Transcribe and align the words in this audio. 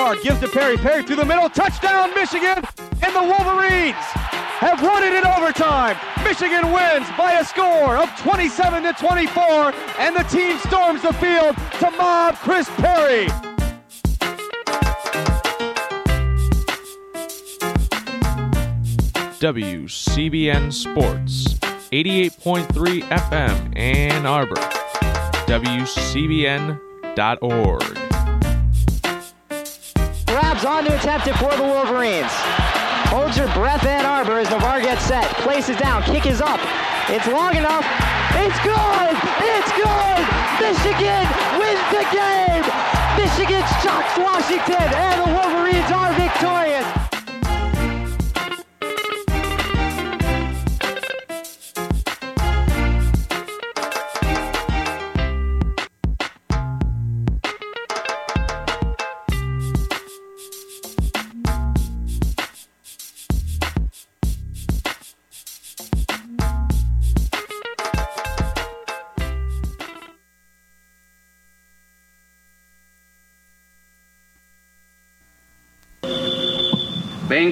far, 0.00 0.16
gives 0.16 0.40
to 0.40 0.48
Perry. 0.48 0.78
Perry 0.78 1.02
through 1.02 1.16
the 1.16 1.24
middle, 1.26 1.50
touchdown, 1.50 2.14
Michigan, 2.14 2.64
and 3.02 3.14
the 3.14 3.22
Wolverines 3.22 3.96
have 4.64 4.82
won 4.82 5.02
it 5.02 5.12
in 5.12 5.26
overtime. 5.26 5.94
Michigan 6.24 6.72
wins 6.72 7.06
by 7.18 7.32
a 7.34 7.44
score 7.44 7.98
of 7.98 8.08
27 8.20 8.84
to 8.84 8.94
24, 8.94 9.74
and 9.98 10.16
the 10.16 10.22
team 10.24 10.56
storms 10.58 11.02
the 11.02 11.12
field 11.14 11.54
to 11.80 11.90
mob 11.98 12.34
Chris 12.36 12.70
Perry. 12.76 13.26
WCBN 19.38 20.72
Sports, 20.72 21.44
88.3 21.92 23.02
FM 23.02 23.76
Ann 23.78 24.24
Arbor, 24.24 24.56
WCBN.org. 25.46 26.70
Grabs 30.60 30.76
on 30.76 30.84
to 30.84 30.98
attempt 30.98 31.26
it 31.26 31.36
for 31.36 31.56
the 31.56 31.62
Wolverines. 31.62 32.30
Holds 33.08 33.36
your 33.38 33.46
breath, 33.54 33.84
Ann 33.86 34.04
Arbor, 34.04 34.40
as 34.40 34.50
Navarre 34.50 34.80
gets 34.80 35.02
set. 35.02 35.24
Places 35.36 35.76
down, 35.78 36.02
kick 36.02 36.26
is 36.26 36.42
up. 36.42 36.60
It's 37.08 37.26
long 37.28 37.56
enough. 37.56 37.84
It's 38.36 38.60
good! 38.60 39.16
It's 39.40 39.72
good! 39.72 40.20
Michigan 40.60 41.24
wins 41.56 41.86
the 41.88 42.04
game! 42.12 42.64
Michigan 43.16 43.64
shocks 43.80 44.18
Washington, 44.18 44.92
and 45.00 45.20
the 45.22 45.32
Wolverines 45.32 45.90
are 45.92 46.12
victorious! 46.12 46.99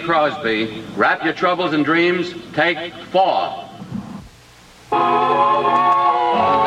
Crosby, 0.08 0.82
wrap 0.96 1.22
your 1.22 1.34
troubles 1.34 1.74
and 1.74 1.84
dreams, 1.84 2.32
take 2.54 2.94
four. 3.12 3.68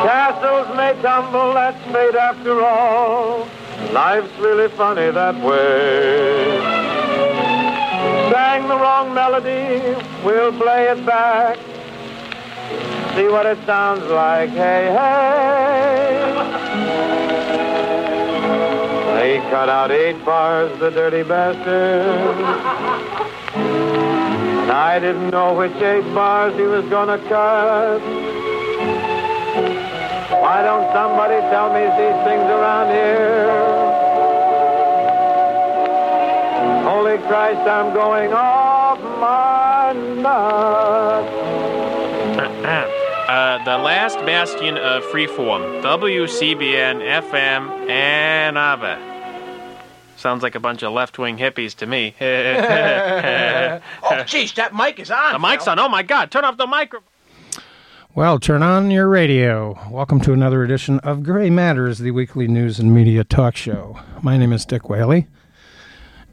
Castles 0.04 0.76
may 0.76 0.92
tumble, 1.02 1.52
that's 1.52 1.84
fate 1.92 2.14
after 2.14 2.62
all. 2.62 3.48
Life's 3.92 4.38
really 4.38 4.68
funny 4.68 5.10
that 5.10 5.34
way. 5.44 6.60
Sang 8.30 8.68
the 8.68 8.76
wrong 8.76 9.12
melody, 9.12 9.96
we'll 10.24 10.52
play 10.52 10.84
it 10.84 11.04
back. 11.04 11.58
See 13.16 13.26
what 13.26 13.46
it 13.46 13.58
sounds 13.66 14.04
like, 14.04 14.50
hey, 14.50 14.86
hey. 14.94 16.12
They 19.16 19.38
cut 19.50 19.68
out 19.68 19.90
eight 19.90 20.24
bars, 20.24 20.78
the 20.78 20.90
dirty 20.90 21.24
bastard. 21.24 23.21
And 24.62 24.70
I 24.70 24.98
didn't 24.98 25.30
know 25.30 25.54
which 25.54 25.74
eight 25.76 26.14
bars 26.14 26.54
he 26.54 26.62
was 26.62 26.84
gonna 26.86 27.18
cut. 27.28 28.00
Why 30.40 30.62
don't 30.62 30.92
somebody 30.92 31.40
tell 31.50 31.72
me 31.72 31.82
these 32.00 32.18
things 32.24 32.46
around 32.56 32.90
here? 32.90 33.72
Holy 36.84 37.18
Christ, 37.28 37.60
I'm 37.60 37.92
going 37.94 38.32
off 38.32 39.00
my 39.20 39.92
nut. 40.22 41.28
Uh, 43.32 43.64
the 43.64 43.78
last 43.78 44.16
bastion 44.26 44.76
of 44.76 45.02
freeform, 45.04 45.80
WCBN 45.82 47.00
FM 47.00 47.88
Ann 47.88 48.58
Arbor. 48.58 49.11
Sounds 50.22 50.44
like 50.44 50.54
a 50.54 50.60
bunch 50.60 50.84
of 50.84 50.92
left-wing 50.92 51.36
hippies 51.36 51.74
to 51.78 51.84
me. 51.84 52.14
Oh, 54.04 54.22
jeez, 54.24 54.54
that 54.54 54.72
mic 54.72 55.00
is 55.00 55.10
on. 55.10 55.32
the 55.32 55.38
mic's 55.40 55.66
on. 55.66 55.80
Oh 55.80 55.88
my 55.88 56.04
God! 56.04 56.30
Turn 56.30 56.44
off 56.44 56.56
the 56.56 56.66
microphone. 56.68 57.08
Well, 58.14 58.38
turn 58.38 58.62
on 58.62 58.92
your 58.92 59.08
radio. 59.08 59.76
Welcome 59.90 60.20
to 60.20 60.32
another 60.32 60.62
edition 60.62 61.00
of 61.00 61.24
Gray 61.24 61.50
Matters, 61.50 61.98
the 61.98 62.12
weekly 62.12 62.46
news 62.46 62.78
and 62.78 62.94
media 62.94 63.24
talk 63.24 63.56
show. 63.56 63.98
My 64.22 64.38
name 64.38 64.52
is 64.52 64.64
Dick 64.64 64.88
Whaley, 64.88 65.26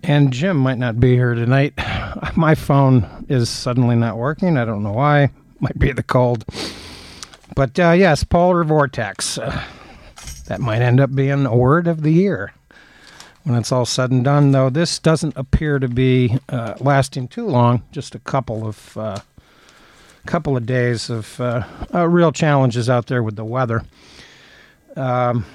and 0.03 0.31
Jim 0.31 0.57
might 0.57 0.77
not 0.77 0.99
be 0.99 1.15
here 1.15 1.33
tonight. 1.33 1.73
My 2.35 2.53
phone 2.53 3.25
is 3.27 3.49
suddenly 3.49 3.95
not 3.95 4.17
working. 4.17 4.55
I 4.55 4.65
don't 4.65 4.83
know 4.83 4.93
why. 4.93 5.31
Might 5.59 5.79
be 5.79 5.91
the 5.93 6.03
cold. 6.03 6.45
But 7.55 7.79
uh, 7.79 7.93
yes, 7.93 8.23
polar 8.23 8.63
vortex. 8.63 9.39
Uh, 9.39 9.63
that 10.45 10.61
might 10.61 10.83
end 10.83 10.99
up 10.99 11.15
being 11.15 11.47
a 11.47 11.55
word 11.55 11.87
of 11.87 12.03
the 12.03 12.11
year 12.13 12.53
when 13.49 13.57
it's 13.57 13.71
all 13.71 13.85
said 13.85 14.11
and 14.11 14.23
done. 14.23 14.51
Though 14.51 14.69
this 14.69 14.99
doesn't 14.99 15.35
appear 15.35 15.79
to 15.79 15.87
be 15.87 16.37
uh, 16.49 16.75
lasting 16.79 17.29
too 17.29 17.47
long. 17.47 17.81
Just 17.91 18.13
a 18.13 18.19
couple 18.19 18.67
of 18.67 18.95
uh, 18.95 19.19
couple 20.27 20.55
of 20.55 20.67
days 20.67 21.09
of 21.09 21.41
uh, 21.41 21.63
uh, 21.93 22.07
real 22.07 22.31
challenges 22.31 22.89
out 22.89 23.07
there 23.07 23.23
with 23.23 23.35
the 23.35 23.43
weather. 23.43 23.83
Um, 24.95 25.45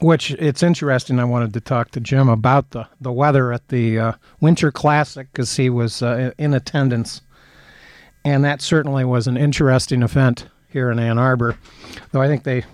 which 0.00 0.30
it's 0.32 0.62
interesting. 0.62 1.18
I 1.18 1.24
wanted 1.24 1.54
to 1.54 1.60
talk 1.60 1.90
to 1.92 2.00
Jim 2.00 2.28
about 2.28 2.70
the, 2.70 2.86
the 3.00 3.12
weather 3.12 3.52
at 3.52 3.66
the 3.68 3.98
uh, 3.98 4.12
Winter 4.40 4.70
Classic 4.70 5.26
because 5.32 5.56
he 5.56 5.70
was 5.70 6.02
uh, 6.02 6.32
in 6.38 6.54
attendance, 6.54 7.22
and 8.24 8.44
that 8.44 8.60
certainly 8.60 9.04
was 9.04 9.26
an 9.26 9.36
interesting 9.36 10.02
event 10.02 10.46
here 10.68 10.90
in 10.90 10.98
Ann 10.98 11.18
Arbor. 11.18 11.58
Though 12.12 12.20
I 12.20 12.28
think 12.28 12.44
they 12.44 12.64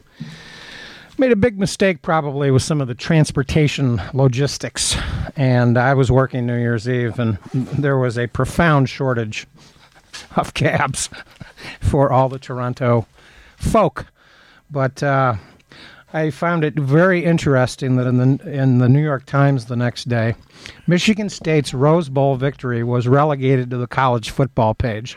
made 1.19 1.33
a 1.33 1.37
big 1.37 1.59
mistake 1.59 2.03
probably 2.03 2.51
with 2.51 2.63
some 2.63 2.81
of 2.81 2.89
the 2.89 2.95
transportation 2.95 4.01
logistics. 4.15 4.97
And 5.37 5.79
I 5.79 5.95
was 5.95 6.11
working 6.11 6.47
New 6.47 6.59
Year's 6.59 6.89
Eve, 6.89 7.19
and 7.19 7.39
there 7.53 7.99
was 7.99 8.19
a 8.19 8.27
profound 8.27 8.89
shortage 8.89 9.47
of 10.37 10.55
cabs 10.55 11.09
for 11.81 12.13
all 12.13 12.29
the 12.29 12.39
Toronto 12.39 13.07
folk. 13.57 14.07
But 14.71 15.03
uh, 15.03 15.37
I 16.13 16.31
found 16.31 16.65
it 16.65 16.75
very 16.75 17.25
interesting 17.25 17.97
that 17.97 18.07
in 18.07 18.19
the 18.19 18.51
in 18.51 18.79
the 18.79 18.89
New 18.89 19.03
York 19.03 19.27
Times 19.27 19.67
the 19.67 19.77
next 19.77 20.09
day, 20.09 20.35
Michigan 20.87 21.29
State's 21.29 21.73
Rose 21.75 22.09
Bowl 22.09 22.37
victory 22.37 22.83
was 22.83 23.09
relegated 23.09 23.71
to 23.71 23.77
the 23.77 23.87
college 23.87 24.31
football 24.31 24.75
page, 24.75 25.17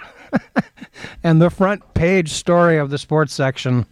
and 1.24 1.42
the 1.42 1.50
front 1.50 1.94
page 1.94 2.32
story 2.32 2.78
of 2.78 2.90
the 2.90 2.98
sports 2.98 3.34
section 3.34 3.86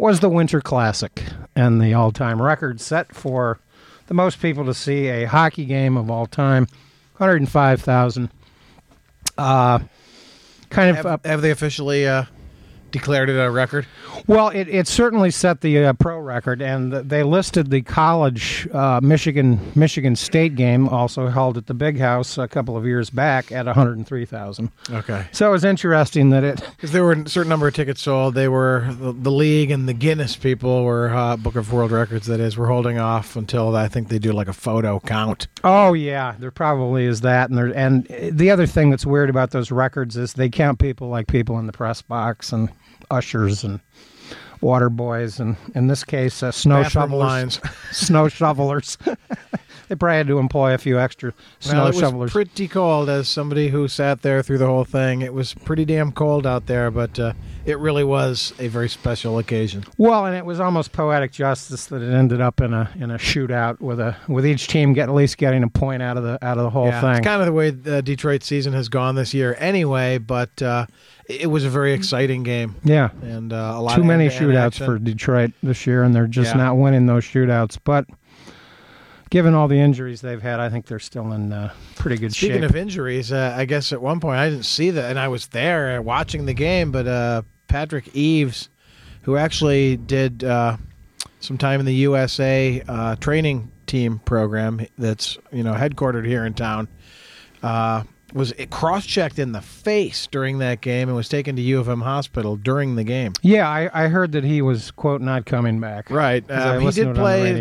was 0.00 0.20
the 0.20 0.28
Winter 0.28 0.60
Classic 0.60 1.22
and 1.54 1.80
the 1.80 1.94
all-time 1.94 2.40
record 2.40 2.80
set 2.80 3.14
for 3.14 3.58
the 4.06 4.14
most 4.14 4.40
people 4.40 4.64
to 4.64 4.74
see 4.74 5.08
a 5.08 5.24
hockey 5.26 5.64
game 5.64 5.96
of 5.96 6.10
all 6.10 6.26
time, 6.26 6.66
105,000. 7.18 8.30
Uh, 9.36 9.78
kind 10.70 10.90
of 10.90 10.96
Have, 10.96 11.06
uh, 11.06 11.18
have 11.24 11.42
they 11.42 11.50
officially 11.50 12.08
uh, 12.08 12.24
declared 12.92 13.30
it 13.30 13.38
a 13.38 13.50
record? 13.50 13.86
well, 14.26 14.48
it, 14.48 14.68
it 14.68 14.86
certainly 14.86 15.30
set 15.30 15.60
the 15.60 15.84
uh, 15.84 15.92
pro 15.94 16.18
record, 16.18 16.62
and 16.62 16.92
they 16.92 17.22
listed 17.22 17.70
the 17.70 17.82
college 17.82 18.68
uh, 18.72 19.00
Michigan 19.02 19.60
Michigan 19.74 20.16
State 20.16 20.54
game, 20.56 20.88
also 20.88 21.28
held 21.28 21.56
at 21.56 21.66
the 21.66 21.74
Big 21.74 21.98
House 21.98 22.38
a 22.38 22.48
couple 22.48 22.76
of 22.76 22.86
years 22.86 23.10
back, 23.10 23.52
at 23.52 23.66
103,000. 23.66 24.70
Okay. 24.90 25.26
So 25.32 25.48
it 25.48 25.52
was 25.52 25.64
interesting 25.64 26.30
that 26.30 26.44
it 26.44 26.60
Because 26.76 26.92
there 26.92 27.04
were 27.04 27.12
a 27.12 27.28
certain 27.28 27.48
number 27.48 27.68
of 27.68 27.74
tickets 27.74 28.00
sold. 28.02 28.34
They 28.34 28.48
were 28.48 28.86
the, 28.98 29.12
the 29.12 29.30
league 29.30 29.70
and 29.70 29.88
the 29.88 29.92
Guinness 29.92 30.36
people 30.36 30.84
were 30.84 31.10
uh, 31.10 31.36
Book 31.36 31.56
of 31.56 31.72
World 31.72 31.90
Records. 31.90 32.26
That 32.26 32.40
is, 32.40 32.56
were 32.56 32.66
holding 32.66 32.98
off 32.98 33.36
until 33.36 33.74
I 33.76 33.88
think 33.88 34.08
they 34.08 34.18
do 34.18 34.32
like 34.32 34.48
a 34.48 34.52
photo 34.52 35.00
count. 35.00 35.46
Oh 35.64 35.92
yeah, 35.92 36.34
there 36.38 36.50
probably 36.50 37.04
is 37.04 37.20
that, 37.22 37.50
and 37.50 37.58
there 37.58 37.66
and 37.76 38.06
the 38.32 38.50
other 38.50 38.66
thing 38.66 38.90
that's 38.90 39.06
weird 39.06 39.30
about 39.30 39.50
those 39.50 39.70
records 39.70 40.16
is 40.16 40.34
they 40.34 40.48
count 40.48 40.78
people 40.78 41.08
like 41.08 41.26
people 41.26 41.58
in 41.58 41.66
the 41.66 41.72
press 41.72 42.02
box 42.02 42.52
and 42.52 42.70
ushers 43.10 43.64
and 43.64 43.80
water 44.60 44.90
boys, 44.90 45.40
and 45.40 45.56
in 45.74 45.86
this 45.86 46.04
case, 46.04 46.42
uh, 46.42 46.52
snow 46.52 46.82
Bathroom 46.82 47.02
shovelers, 47.02 47.18
lines. 47.20 47.60
snow 47.92 48.28
shovelers. 48.28 48.98
they 49.88 49.96
probably 49.96 50.18
had 50.18 50.26
to 50.28 50.38
employ 50.38 50.74
a 50.74 50.78
few 50.78 51.00
extra 51.00 51.34
snow 51.58 51.90
well, 51.90 52.04
it 52.04 52.14
was 52.14 52.30
pretty 52.30 52.68
cold. 52.68 53.08
As 53.08 53.28
somebody 53.28 53.68
who 53.68 53.88
sat 53.88 54.22
there 54.22 54.42
through 54.42 54.58
the 54.58 54.66
whole 54.66 54.84
thing, 54.84 55.22
it 55.22 55.34
was 55.34 55.52
pretty 55.52 55.84
damn 55.84 56.12
cold 56.12 56.46
out 56.46 56.66
there. 56.66 56.90
But 56.90 57.18
uh, 57.18 57.32
it 57.64 57.78
really 57.78 58.04
was 58.04 58.52
a 58.58 58.68
very 58.68 58.88
special 58.88 59.38
occasion. 59.38 59.84
Well, 59.98 60.26
and 60.26 60.36
it 60.36 60.44
was 60.44 60.60
almost 60.60 60.92
poetic 60.92 61.32
justice 61.32 61.86
that 61.86 62.02
it 62.02 62.12
ended 62.12 62.40
up 62.40 62.60
in 62.60 62.72
a 62.72 62.90
in 63.00 63.10
a 63.10 63.18
shootout 63.18 63.80
with 63.80 63.98
a 63.98 64.16
with 64.28 64.46
each 64.46 64.68
team 64.68 64.92
get 64.92 65.08
at 65.08 65.14
least 65.14 65.38
getting 65.38 65.62
a 65.62 65.68
point 65.68 66.02
out 66.02 66.16
of 66.16 66.22
the 66.22 66.38
out 66.44 66.58
of 66.58 66.64
the 66.64 66.70
whole 66.70 66.86
yeah, 66.86 67.00
thing. 67.00 67.10
it's 67.10 67.26
kind 67.26 67.40
of 67.40 67.46
the 67.46 67.52
way 67.52 67.70
the 67.70 68.02
Detroit 68.02 68.42
season 68.42 68.72
has 68.72 68.88
gone 68.88 69.14
this 69.14 69.34
year, 69.34 69.56
anyway. 69.58 70.18
But 70.18 70.62
uh, 70.62 70.86
it 71.30 71.46
was 71.46 71.64
a 71.64 71.70
very 71.70 71.92
exciting 71.92 72.42
game, 72.42 72.74
yeah, 72.84 73.10
and 73.22 73.52
uh, 73.52 73.74
a 73.76 73.80
lot 73.82 73.94
too 73.94 74.00
of 74.00 74.06
many 74.06 74.28
shootouts 74.28 74.66
action. 74.66 74.86
for 74.86 74.98
Detroit 74.98 75.52
this 75.62 75.86
year, 75.86 76.02
and 76.02 76.14
they're 76.14 76.26
just 76.26 76.54
Yeah. 76.54 76.62
not 76.62 76.76
winning 76.76 77.06
those 77.06 77.24
shootouts. 77.24 77.78
But 77.84 78.06
given 79.30 79.54
all 79.54 79.68
the 79.68 79.78
injuries 79.78 80.20
they've 80.20 80.42
had, 80.42 80.60
I 80.60 80.68
think 80.68 80.86
they're 80.86 80.98
still 80.98 81.32
in 81.32 81.52
uh, 81.52 81.72
pretty 81.96 82.16
good 82.18 82.32
Speaking 82.32 82.48
shape. 82.56 82.62
Speaking 82.62 82.64
of 82.64 82.76
injuries, 82.76 83.32
uh, 83.32 83.54
I 83.56 83.64
guess 83.64 83.92
at 83.92 84.00
one 84.02 84.20
point 84.20 84.38
I 84.38 84.48
didn't 84.50 84.64
see 84.64 84.90
that, 84.90 85.10
and 85.10 85.18
I 85.18 85.28
was 85.28 85.46
there 85.48 86.00
watching 86.02 86.46
the 86.46 86.54
game. 86.54 86.90
But 86.90 87.06
uh, 87.06 87.42
Patrick 87.68 88.14
Eaves, 88.14 88.68
who 89.22 89.36
actually 89.36 89.96
did 89.96 90.42
uh, 90.44 90.76
some 91.40 91.58
time 91.58 91.80
in 91.80 91.86
the 91.86 91.94
USA 91.94 92.82
uh, 92.88 93.16
training 93.16 93.70
team 93.86 94.18
program, 94.24 94.84
that's 94.98 95.38
you 95.52 95.62
know 95.62 95.74
headquartered 95.74 96.26
here 96.26 96.44
in 96.44 96.54
town, 96.54 96.88
uh, 97.62 98.02
was 98.32 98.52
cross-checked 98.70 99.38
in 99.38 99.52
the 99.52 99.60
face 99.60 100.26
during 100.26 100.58
that 100.58 100.80
game 100.80 101.08
and 101.08 101.16
was 101.16 101.28
taken 101.28 101.56
to 101.56 101.62
U 101.62 101.80
of 101.80 101.88
M 101.88 102.02
hospital 102.02 102.56
during 102.56 102.96
the 102.96 103.04
game. 103.04 103.32
yeah, 103.42 103.68
I, 103.68 104.04
I 104.04 104.08
heard 104.08 104.32
that 104.32 104.44
he 104.44 104.62
was 104.62 104.90
quote 104.90 105.20
not 105.20 105.46
coming 105.46 105.80
back. 105.80 106.10
Right, 106.10 106.48
Um, 106.50 106.80
he 106.80 106.90
did 106.90 107.08
on 107.08 107.14
the 107.14 107.20
play 107.20 107.52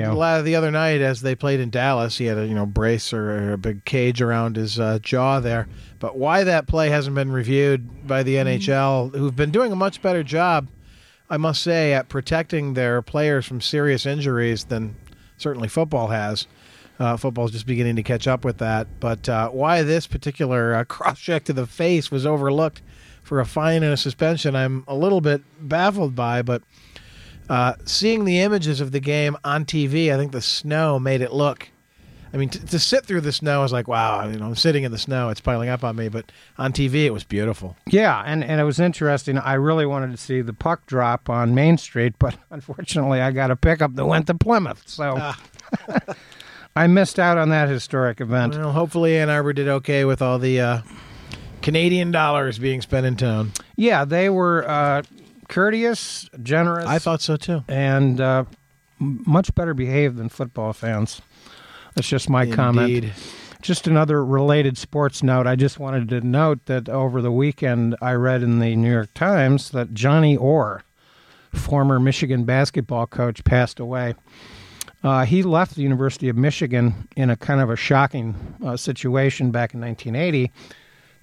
the 0.44 0.56
other 0.56 0.72
night 0.72 1.02
as 1.02 1.22
they 1.22 1.36
played 1.36 1.60
in 1.60 1.70
Dallas. 1.70 2.18
He 2.18 2.26
had 2.26 2.38
a 2.38 2.46
you 2.48 2.56
know 2.56 2.66
brace 2.66 3.14
or 3.14 3.54
a 3.54 3.58
big 3.58 3.86
cage 3.86 4.22
around 4.22 4.56
his 4.56 4.80
uh, 4.80 5.00
jaw 5.02 5.40
there. 5.40 5.68
But 6.00 6.18
why 6.18 6.44
that 6.46 6.68
play 6.68 6.90
hasn't 6.90 7.16
been 7.16 7.32
reviewed 7.32 8.08
by 8.08 8.24
the 8.24 8.36
NHL, 8.36 9.14
who've 9.16 9.36
been 9.36 9.52
doing 9.52 9.72
a 9.72 9.76
much 9.76 10.02
better 10.02 10.24
job, 10.24 10.70
I 11.30 11.38
must 11.38 11.62
say, 11.62 11.94
at 11.94 12.08
protecting 12.08 12.74
their 12.74 13.02
players 13.02 13.46
from 13.46 13.60
serious 13.60 14.06
injuries 14.06 14.66
than 14.66 14.96
certainly 15.38 15.68
football 15.68 16.08
has. 16.08 16.48
Uh, 17.00 17.16
football's 17.16 17.52
just 17.52 17.66
beginning 17.66 17.96
to 17.96 18.04
catch 18.04 18.28
up 18.28 18.44
with 18.44 18.58
that. 18.58 18.88
But 19.00 19.30
uh, 19.30 19.50
why 19.50 19.84
this 19.84 20.06
particular 20.06 20.76
uh, 20.76 20.84
cross 20.88 21.18
check 21.20 21.46
to 21.46 21.54
the 21.54 21.66
face 21.66 22.12
was 22.12 22.26
overlooked 22.26 22.82
for 23.24 23.40
a 23.40 23.46
fine 23.46 23.84
and 23.84 23.94
a 23.94 23.98
suspension, 23.98 24.56
I'm 24.56 24.84
a 24.88 24.96
little 24.96 25.22
bit 25.22 25.42
baffled 25.62 26.14
by. 26.16 26.42
But 26.42 26.62
uh, 27.50 27.74
seeing 27.86 28.26
the 28.26 28.40
images 28.40 28.82
of 28.82 28.92
the 28.92 29.00
game 29.00 29.38
on 29.44 29.66
TV, 29.66 30.14
I 30.14 30.18
think 30.18 30.32
the 30.34 30.42
snow 30.42 31.00
made 31.00 31.22
it 31.22 31.32
look. 31.32 31.70
I 32.32 32.38
mean, 32.38 32.50
t- 32.50 32.60
to 32.60 32.78
sit 32.78 33.06
through 33.06 33.22
the 33.22 33.32
snow 33.32 33.64
is 33.64 33.72
like, 33.72 33.88
wow, 33.88 34.28
you 34.28 34.38
know, 34.38 34.46
I'm 34.46 34.56
sitting 34.56 34.84
in 34.84 34.92
the 34.92 35.00
snow, 35.00 35.30
it's 35.30 35.42
piling 35.42 35.70
up 35.70 35.84
on 35.84 35.96
me. 35.96 36.10
But 36.10 36.32
on 36.60 36.74
TV, 36.74 37.06
it 37.06 37.10
was 37.12 37.24
beautiful. 37.24 37.76
Yeah, 37.88 38.22
and, 38.26 38.44
and 38.44 38.62
it 38.62 38.66
was 38.66 38.80
interesting. 38.80 39.38
I 39.40 39.54
really 39.54 39.86
wanted 39.88 40.12
to 40.12 40.18
see 40.18 40.42
the 40.42 40.54
puck 40.54 40.86
drop 40.86 41.28
on 41.30 41.56
Main 41.56 41.78
Street, 41.80 42.14
but 42.20 42.36
unfortunately, 42.52 43.22
I 43.22 43.32
got 43.32 43.50
a 43.52 43.56
pickup 43.56 43.96
that 43.96 44.06
went 44.06 44.28
to 44.28 44.36
Plymouth, 44.36 44.84
so 44.86 45.16
Ah. 45.18 45.40
I 46.76 46.88
missed 46.88 47.20
out 47.20 47.38
on 47.38 47.50
that 47.50 47.68
historic 47.70 48.22
event. 48.22 48.56
Well, 48.56 48.72
hopefully, 48.72 49.18
Ann 49.18 49.30
Arbor 49.30 49.54
did 49.54 49.68
okay 49.68 50.06
with 50.06 50.22
all 50.22 50.40
the 50.40 50.62
uh, 50.62 50.82
Canadian 51.62 52.12
dollars 52.12 52.58
being 52.60 52.82
spent 52.82 53.06
in 53.06 53.16
town. 53.16 53.52
Yeah, 53.76 54.06
they 54.06 54.30
were 54.30 54.68
uh, 54.70 55.02
courteous, 55.50 56.30
generous. 56.42 56.86
I 56.86 57.00
thought 57.00 57.22
so 57.22 57.36
too. 57.38 57.64
and 57.68 58.22
uh, 58.22 58.46
m- 59.02 59.24
much 59.26 59.54
better 59.56 59.74
behaved 59.74 60.18
than 60.18 60.30
football 60.30 60.72
fans. 60.74 61.22
That's 61.96 62.08
just 62.08 62.30
my 62.30 62.46
comment. 62.50 62.92
Indeed. 62.94 63.14
Just 63.62 63.88
another 63.88 64.24
related 64.24 64.78
sports 64.78 65.22
note. 65.22 65.46
I 65.46 65.58
just 65.58 65.80
wanted 65.80 66.08
to 66.10 66.22
note 66.22 66.66
that 66.68 66.88
over 66.88 67.22
the 67.22 67.32
weekend 67.32 67.94
I 68.02 68.14
read 68.14 68.42
in 68.42 68.60
the 68.60 68.74
New 68.78 68.90
York 68.90 69.14
Times 69.16 69.72
that 69.72 69.94
Johnny 69.94 70.38
Orr, 70.38 70.84
former 71.54 72.00
Michigan 72.00 72.46
basketball 72.46 73.06
coach, 73.06 73.44
passed 73.44 73.82
away. 73.82 74.14
Uh, 75.04 75.26
he 75.26 75.44
left 75.44 75.76
the 75.76 75.82
University 75.82 76.28
of 76.30 76.36
Michigan 76.36 77.08
in 77.16 77.30
a 77.30 77.36
kind 77.38 77.62
of 77.62 77.70
a 77.70 77.76
shocking 77.76 78.36
uh, 78.66 78.76
situation 78.76 79.52
back 79.52 79.74
in 79.74 79.80
1980 79.80 80.52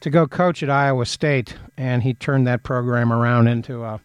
to 0.01 0.11
go 0.11 0.27
coach 0.27 0.63
at 0.63 0.71
Iowa 0.71 1.05
State, 1.05 1.57
and 1.77 2.03
he 2.03 2.15
turned 2.15 2.47
that 2.47 2.63
program 2.63 3.13
around 3.13 3.49
into 3.49 3.85
a 3.85 4.01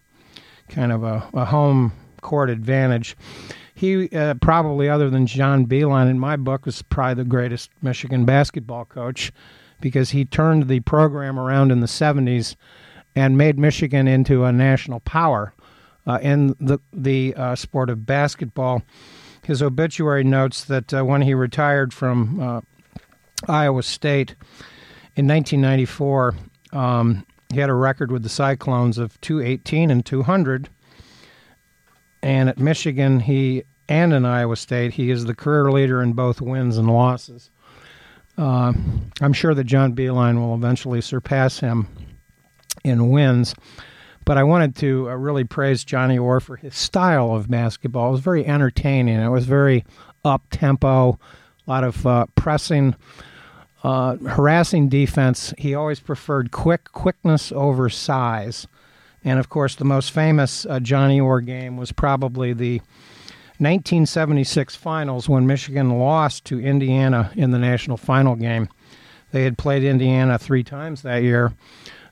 kind 0.70 0.92
of 0.92 1.04
a, 1.04 1.28
a 1.34 1.46
home 1.46 1.94
court 2.22 2.50
advantage. 2.50 3.16
He 3.74 4.10
uh, 4.10 4.36
probably, 4.36 4.90
other 4.90 5.10
than 5.10 5.26
John 5.26 5.66
Beilein, 5.66 6.10
in 6.10 6.20
my 6.20 6.36
book, 6.36 6.66
was 6.66 6.82
probably 6.82 7.24
the 7.24 7.30
greatest 7.30 7.72
Michigan 7.82 8.26
basketball 8.26 8.86
coach 8.86 9.32
because 9.80 10.12
he 10.12 10.26
turned 10.26 10.68
the 10.68 10.82
program 10.82 11.40
around 11.40 11.72
in 11.72 11.80
the 11.80 11.88
70s 11.88 12.56
and 13.16 13.38
made 13.38 13.58
Michigan 13.58 14.08
into 14.08 14.44
a 14.44 14.52
national 14.52 15.00
power 15.02 15.54
uh, 16.08 16.20
in 16.22 16.56
the 16.60 16.80
the 16.94 17.34
uh, 17.36 17.56
sport 17.56 17.90
of 17.90 18.06
basketball. 18.06 18.82
His 19.44 19.62
obituary 19.62 20.24
notes 20.24 20.64
that 20.66 20.94
uh, 20.94 21.04
when 21.04 21.22
he 21.22 21.34
retired 21.34 21.94
from 21.94 22.40
uh, 22.40 22.62
Iowa 23.48 23.84
State 23.84 24.36
in 25.16 25.28
1994, 25.28 26.36
um, 26.74 27.26
he 27.52 27.60
had 27.60 27.70
a 27.70 27.74
record 27.74 28.12
with 28.12 28.24
the 28.24 28.30
Cyclones 28.30 28.98
of 28.98 29.20
218 29.22 29.92
and 29.92 30.06
200. 30.06 30.70
And 32.24 32.50
at 32.50 32.60
Michigan, 32.60 33.20
he 33.20 33.64
and 33.90 34.14
in 34.14 34.26
Iowa 34.26 34.56
State, 34.56 34.94
he 34.94 35.12
is 35.12 35.26
the 35.26 35.36
career 35.36 35.72
leader 35.72 36.02
in 36.02 36.14
both 36.14 36.40
wins 36.40 36.78
and 36.78 36.88
losses. 36.88 37.50
Uh, 38.38 38.74
I'm 39.20 39.34
sure 39.34 39.54
that 39.54 39.66
John 39.66 39.94
Beilein 39.94 40.38
will 40.38 40.56
eventually 40.56 41.02
surpass 41.02 41.60
him 41.60 41.88
in 42.84 43.10
wins. 43.10 43.54
But 44.32 44.38
I 44.38 44.44
wanted 44.44 44.78
to 44.78 45.10
uh, 45.10 45.16
really 45.16 45.44
praise 45.44 45.84
Johnny 45.84 46.18
Orr 46.18 46.40
for 46.40 46.56
his 46.56 46.74
style 46.74 47.36
of 47.36 47.50
basketball. 47.50 48.08
It 48.08 48.12
was 48.12 48.22
very 48.22 48.46
entertaining. 48.46 49.20
It 49.20 49.28
was 49.28 49.44
very 49.44 49.84
up 50.24 50.44
tempo, 50.52 51.20
a 51.68 51.70
lot 51.70 51.84
of 51.84 52.08
uh, 52.08 52.28
pressing, 52.36 52.96
uh, 53.84 54.16
harassing 54.16 54.88
defense. 54.88 55.54
He 55.58 55.76
always 55.76 56.00
preferred 56.00 56.52
quick 56.52 56.94
quickness 56.94 57.52
over 57.52 57.90
size. 57.90 58.68
And 59.26 59.38
of 59.38 59.50
course, 59.50 59.76
the 59.76 59.84
most 59.84 60.12
famous 60.12 60.66
uh, 60.66 60.80
Johnny 60.80 61.20
Orr 61.20 61.42
game 61.42 61.76
was 61.76 61.92
probably 61.92 62.54
the 62.54 62.78
1976 63.58 64.78
finals 64.78 65.28
when 65.28 65.46
Michigan 65.46 66.00
lost 66.00 66.46
to 66.46 66.58
Indiana 66.58 67.34
in 67.36 67.52
the 67.52 67.60
national 67.60 67.98
final 67.98 68.38
game. 68.38 68.70
They 69.34 69.44
had 69.44 69.58
played 69.58 69.84
Indiana 69.84 70.38
three 70.38 70.64
times 70.64 71.02
that 71.02 71.22
year, 71.22 71.52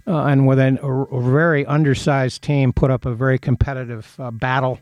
uh, 0.10 0.26
and 0.26 0.48
with 0.48 0.60
an, 0.60 0.80
a, 0.82 0.92
a 0.92 1.22
very 1.22 1.66
undersized 1.66 2.42
team, 2.42 2.74
put 2.74 2.90
up 2.90 3.06
a 3.06 3.14
very 3.14 3.38
competitive 3.38 4.16
uh, 4.20 4.32
battle. 4.32 4.80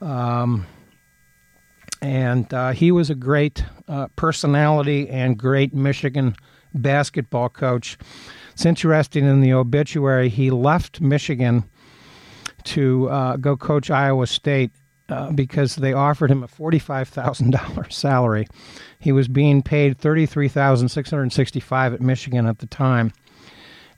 Um, 0.00 0.66
and 2.02 2.52
uh, 2.52 2.72
he 2.72 2.92
was 2.92 3.08
a 3.08 3.14
great 3.14 3.64
uh, 3.88 4.08
personality 4.14 5.08
and 5.08 5.38
great 5.38 5.72
Michigan 5.72 6.36
basketball 6.74 7.48
coach. 7.48 7.96
It's 8.52 8.66
interesting 8.66 9.24
in 9.24 9.40
the 9.40 9.54
obituary, 9.54 10.28
he 10.28 10.50
left 10.50 11.00
Michigan 11.00 11.64
to 12.64 13.08
uh, 13.08 13.36
go 13.36 13.56
coach 13.56 13.90
Iowa 13.90 14.26
State 14.26 14.72
uh, 15.08 15.30
because 15.30 15.76
they 15.76 15.92
offered 15.92 16.30
him 16.30 16.42
a 16.42 16.48
$45,000 16.48 17.92
salary. 17.92 18.48
He 18.98 19.12
was 19.12 19.28
being 19.28 19.62
paid 19.62 19.98
33,665 19.98 21.94
at 21.94 22.00
Michigan 22.00 22.46
at 22.46 22.58
the 22.58 22.66
time. 22.66 23.12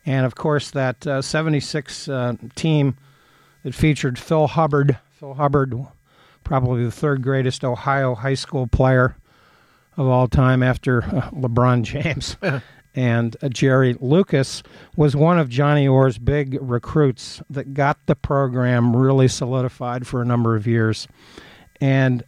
And 0.08 0.24
of 0.24 0.34
course, 0.34 0.70
that 0.70 1.06
uh, 1.06 1.20
76 1.20 2.08
uh, 2.08 2.32
team 2.54 2.96
that 3.62 3.74
featured 3.74 4.18
Phil 4.18 4.46
Hubbard, 4.46 4.98
Phil 5.10 5.34
Hubbard, 5.34 5.74
probably 6.44 6.82
the 6.82 6.90
third 6.90 7.20
greatest 7.20 7.62
Ohio 7.62 8.14
high 8.14 8.32
school 8.32 8.66
player 8.66 9.16
of 9.98 10.06
all 10.06 10.26
time 10.26 10.62
after 10.62 11.02
uh, 11.02 11.28
LeBron 11.32 11.82
James. 11.82 12.38
and 12.94 13.36
uh, 13.42 13.50
Jerry 13.50 13.98
Lucas 14.00 14.62
was 14.96 15.14
one 15.14 15.38
of 15.38 15.50
Johnny 15.50 15.86
Orr's 15.86 16.16
big 16.16 16.56
recruits 16.58 17.42
that 17.50 17.74
got 17.74 17.98
the 18.06 18.16
program 18.16 18.96
really 18.96 19.28
solidified 19.28 20.06
for 20.06 20.22
a 20.22 20.24
number 20.24 20.56
of 20.56 20.66
years. 20.66 21.06
And 21.82 22.24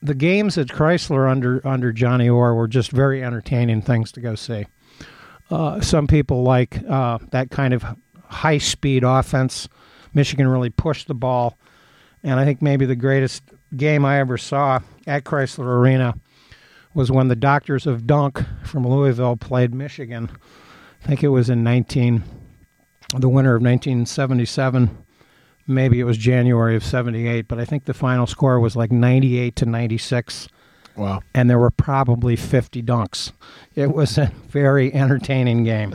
the 0.00 0.14
games 0.14 0.56
at 0.56 0.68
Chrysler 0.68 1.28
under 1.28 1.66
under 1.66 1.92
Johnny 1.92 2.28
Orr 2.28 2.54
were 2.54 2.68
just 2.68 2.92
very 2.92 3.24
entertaining 3.24 3.82
things 3.82 4.12
to 4.12 4.20
go 4.20 4.36
see. 4.36 4.66
Uh, 5.50 5.80
some 5.80 6.06
people 6.06 6.42
like 6.42 6.82
uh, 6.88 7.18
that 7.30 7.50
kind 7.50 7.72
of 7.72 7.84
high 8.24 8.58
speed 8.58 9.04
offense. 9.04 9.68
Michigan 10.14 10.48
really 10.48 10.70
pushed 10.70 11.08
the 11.08 11.14
ball, 11.14 11.58
and 12.22 12.38
I 12.38 12.44
think 12.44 12.60
maybe 12.60 12.86
the 12.86 12.96
greatest 12.96 13.42
game 13.76 14.04
I 14.04 14.18
ever 14.18 14.38
saw 14.38 14.80
at 15.06 15.24
Chrysler 15.24 15.66
Arena 15.66 16.14
was 16.94 17.10
when 17.10 17.28
the 17.28 17.36
Doctors 17.36 17.86
of 17.86 18.06
Dunk 18.06 18.42
from 18.64 18.86
Louisville 18.86 19.36
played 19.36 19.74
Michigan. 19.74 20.30
I 21.02 21.06
think 21.06 21.22
it 21.22 21.28
was 21.28 21.48
in 21.48 21.62
19, 21.62 22.22
the 23.16 23.28
winter 23.28 23.54
of 23.54 23.62
1977. 23.62 25.04
Maybe 25.66 26.00
it 26.00 26.04
was 26.04 26.16
January 26.16 26.76
of 26.76 26.84
78, 26.84 27.46
but 27.46 27.58
I 27.58 27.64
think 27.64 27.84
the 27.84 27.94
final 27.94 28.26
score 28.26 28.58
was 28.58 28.74
like 28.74 28.90
98 28.90 29.54
to 29.56 29.66
96 29.66 30.48
Wow. 30.98 31.22
and 31.34 31.48
there 31.48 31.58
were 31.58 31.70
probably 31.70 32.36
50 32.36 32.82
dunks. 32.82 33.32
It 33.74 33.92
was 33.94 34.18
a 34.18 34.32
very 34.48 34.92
entertaining 34.92 35.64
game. 35.64 35.94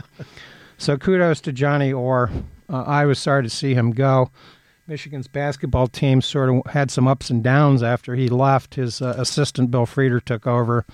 So 0.78 0.96
kudos 0.96 1.40
to 1.42 1.52
Johnny 1.52 1.92
Orr. 1.92 2.30
Uh, 2.68 2.82
I 2.82 3.04
was 3.04 3.18
sorry 3.18 3.42
to 3.42 3.50
see 3.50 3.74
him 3.74 3.92
go. 3.92 4.30
Michigan's 4.86 5.28
basketball 5.28 5.86
team 5.86 6.20
sort 6.20 6.50
of 6.50 6.72
had 6.72 6.90
some 6.90 7.06
ups 7.08 7.30
and 7.30 7.42
downs 7.42 7.82
after 7.82 8.14
he 8.14 8.28
left. 8.28 8.74
His 8.74 9.00
uh, 9.00 9.14
assistant 9.16 9.70
Bill 9.70 9.86
Frieder 9.86 10.22
took 10.22 10.46
over, 10.46 10.84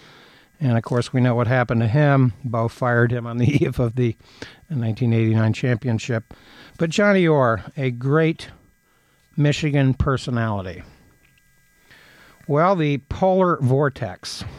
and 0.61 0.77
of 0.77 0.85
course 0.85 1.13
we 1.13 1.21
know 1.21 1.35
what 1.35 1.49
happened 1.49 1.81
to 1.81 1.89
him. 1.89 2.33
Bo 2.45 2.69
fired 2.69 3.11
him 3.13 3.27
on 3.27 3.39
the 3.39 3.47
eve 3.65 3.81
of 3.81 3.97
the 3.97 4.17
1989 4.69 5.53
championship. 5.53 6.35
But 6.79 6.91
Johnny 6.91 7.27
Orr, 7.27 7.65
a 7.77 7.91
great 7.91 8.49
Michigan 9.37 9.95
personality. 9.95 10.83
Well, 12.51 12.75
the 12.75 12.99
polar 12.99 13.59
vortex. 13.63 14.45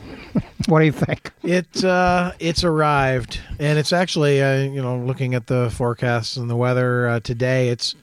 What 0.68 0.80
do 0.80 0.86
you 0.86 0.92
think? 0.92 1.32
It 1.44 1.84
uh, 1.84 2.34
it's 2.40 2.64
arrived, 2.64 3.40
and 3.60 3.80
it's 3.80 3.92
actually 3.92 4.42
uh, 4.42 4.60
you 4.62 4.82
know 4.82 4.98
looking 5.00 5.34
at 5.34 5.48
the 5.48 5.72
forecasts 5.72 6.38
and 6.38 6.50
the 6.50 6.56
weather 6.56 7.08
uh, 7.08 7.20
today, 7.20 7.70
it's 7.70 7.96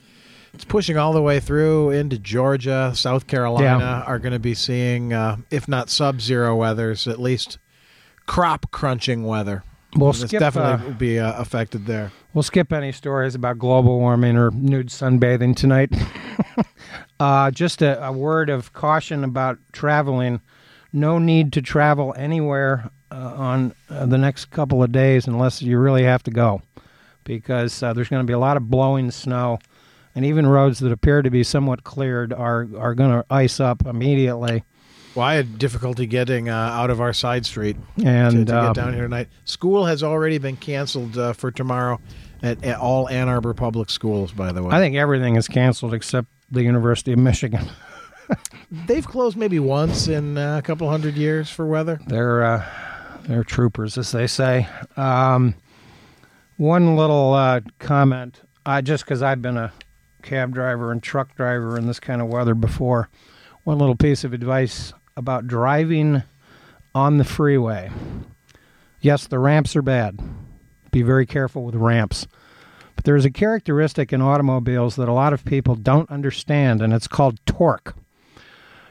it's 0.52 0.64
pushing 0.64 0.98
all 0.98 1.12
the 1.12 1.22
way 1.22 1.38
through 1.38 1.90
into 1.90 2.18
Georgia, 2.18 2.92
South 2.96 3.28
Carolina 3.28 3.78
Yeah. 3.78 4.02
are 4.02 4.18
going 4.18 4.32
to 4.32 4.40
be 4.40 4.54
seeing, 4.54 5.12
uh, 5.12 5.36
if 5.52 5.68
not 5.68 5.88
sub-zero 5.88 6.56
weathers, 6.56 7.06
at 7.06 7.20
least 7.20 7.58
crop 8.26 8.70
crunching 8.72 9.24
weather. 9.24 9.62
We'll 9.94 10.12
skip, 10.12 10.40
definitely 10.40 10.84
uh, 10.84 10.88
will 10.88 10.98
be 10.98 11.18
uh, 11.20 11.40
affected 11.40 11.86
there. 11.86 12.10
We'll 12.34 12.42
skip 12.42 12.72
any 12.72 12.90
stories 12.90 13.36
about 13.36 13.58
global 13.58 14.00
warming 14.00 14.36
or 14.36 14.50
nude 14.50 14.88
sunbathing 14.88 15.54
tonight. 15.54 15.92
uh, 17.20 17.50
just 17.50 17.82
a, 17.82 18.04
a 18.04 18.12
word 18.12 18.50
of 18.50 18.72
caution 18.72 19.24
about 19.24 19.58
traveling. 19.72 20.40
No 20.92 21.18
need 21.18 21.52
to 21.54 21.62
travel 21.62 22.14
anywhere 22.16 22.90
uh, 23.10 23.14
on 23.36 23.74
uh, 23.90 24.06
the 24.06 24.18
next 24.18 24.46
couple 24.46 24.82
of 24.82 24.92
days 24.92 25.26
unless 25.26 25.62
you 25.62 25.78
really 25.78 26.04
have 26.04 26.22
to 26.24 26.30
go, 26.30 26.62
because 27.24 27.82
uh, 27.82 27.92
there's 27.92 28.08
going 28.08 28.22
to 28.22 28.26
be 28.26 28.32
a 28.32 28.38
lot 28.38 28.56
of 28.56 28.70
blowing 28.70 29.10
snow, 29.10 29.58
and 30.14 30.24
even 30.24 30.46
roads 30.46 30.78
that 30.80 30.92
appear 30.92 31.22
to 31.22 31.30
be 31.30 31.42
somewhat 31.42 31.84
cleared 31.84 32.32
are 32.32 32.66
are 32.78 32.94
going 32.94 33.10
to 33.10 33.24
ice 33.30 33.60
up 33.60 33.86
immediately. 33.86 34.64
Well, 35.14 35.26
I 35.26 35.34
had 35.34 35.58
difficulty 35.58 36.06
getting 36.06 36.48
uh, 36.48 36.54
out 36.54 36.90
of 36.90 37.00
our 37.00 37.12
side 37.12 37.44
street 37.44 37.76
And 38.04 38.46
to, 38.46 38.52
to 38.52 38.60
get 38.60 38.74
down 38.74 38.94
here 38.94 39.02
tonight. 39.02 39.28
School 39.44 39.86
has 39.86 40.02
already 40.02 40.38
been 40.38 40.56
canceled 40.56 41.18
uh, 41.18 41.32
for 41.32 41.50
tomorrow 41.50 41.98
at, 42.42 42.64
at 42.64 42.78
all 42.78 43.08
Ann 43.08 43.28
Arbor 43.28 43.54
public 43.54 43.90
schools. 43.90 44.32
By 44.32 44.52
the 44.52 44.62
way, 44.62 44.74
I 44.74 44.78
think 44.78 44.96
everything 44.96 45.36
is 45.36 45.48
canceled 45.48 45.94
except 45.94 46.28
the 46.50 46.62
University 46.62 47.12
of 47.12 47.18
Michigan. 47.18 47.66
they've 48.86 49.06
closed 49.06 49.36
maybe 49.36 49.58
once 49.58 50.08
in 50.08 50.36
a 50.36 50.62
couple 50.62 50.88
hundred 50.88 51.16
years 51.16 51.50
for 51.50 51.66
weather. 51.66 52.00
They're 52.06 52.44
uh, 52.44 52.64
they're 53.26 53.44
troopers, 53.44 53.98
as 53.98 54.12
they 54.12 54.26
say. 54.26 54.66
Um, 54.96 55.54
one 56.56 56.96
little 56.96 57.34
uh, 57.34 57.60
comment, 57.78 58.40
uh, 58.66 58.82
just 58.82 59.04
because 59.04 59.22
I've 59.22 59.42
been 59.42 59.56
a 59.56 59.72
cab 60.22 60.52
driver 60.52 60.90
and 60.92 61.02
truck 61.02 61.34
driver 61.36 61.78
in 61.78 61.86
this 61.86 62.00
kind 62.00 62.20
of 62.20 62.28
weather 62.28 62.54
before. 62.54 63.08
One 63.64 63.78
little 63.78 63.96
piece 63.96 64.24
of 64.24 64.32
advice 64.32 64.92
about 65.16 65.46
driving 65.46 66.22
on 66.94 67.18
the 67.18 67.24
freeway. 67.24 67.90
Yes, 69.00 69.26
the 69.26 69.38
ramps 69.38 69.76
are 69.76 69.82
bad. 69.82 70.18
Be 70.90 71.02
very 71.02 71.26
careful 71.26 71.64
with 71.64 71.74
ramps. 71.74 72.26
But 72.94 73.04
there's 73.04 73.24
a 73.24 73.30
characteristic 73.30 74.12
in 74.12 74.20
automobiles 74.20 74.96
that 74.96 75.08
a 75.08 75.12
lot 75.12 75.32
of 75.32 75.44
people 75.44 75.76
don't 75.76 76.10
understand, 76.10 76.82
and 76.82 76.92
it's 76.92 77.06
called 77.06 77.38
torque. 77.46 77.94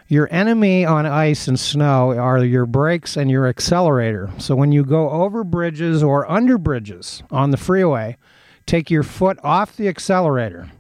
Your 0.08 0.30
enemy 0.32 0.86
on 0.86 1.06
ice 1.06 1.50
and 1.50 1.60
snow 1.60 2.12
are 2.18 2.44
your 2.44 2.66
brakes 2.66 3.18
and 3.18 3.30
your 3.30 3.48
accelerator. 3.48 4.30
So 4.38 4.56
when 4.56 4.72
you 4.72 4.86
go 4.86 5.10
over 5.10 5.44
bridges 5.44 6.02
or 6.02 6.30
under 6.32 6.58
bridges 6.58 7.22
on 7.30 7.52
the 7.52 7.58
freeway, 7.58 8.16
take 8.66 8.90
your 8.90 9.04
foot 9.04 9.38
off 9.44 9.76
the 9.76 9.90
accelerator 9.90 10.72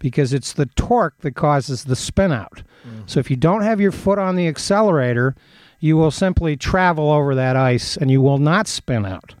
because 0.00 0.32
it's 0.32 0.52
the 0.52 0.66
torque 0.66 1.18
that 1.20 1.36
causes 1.36 1.84
the 1.84 1.94
spin 1.94 2.32
out. 2.32 2.64
Mm. 2.84 3.08
So 3.08 3.20
if 3.20 3.30
you 3.30 3.36
don't 3.36 3.62
have 3.62 3.80
your 3.80 3.92
foot 3.92 4.18
on 4.18 4.34
the 4.34 4.48
accelerator, 4.48 5.36
you 5.78 5.96
will 5.96 6.10
simply 6.10 6.56
travel 6.56 7.12
over 7.12 7.34
that 7.36 7.54
ice 7.56 7.96
and 7.96 8.10
you 8.10 8.20
will 8.20 8.38
not 8.38 8.66
spin 8.66 9.06
out. 9.06 9.34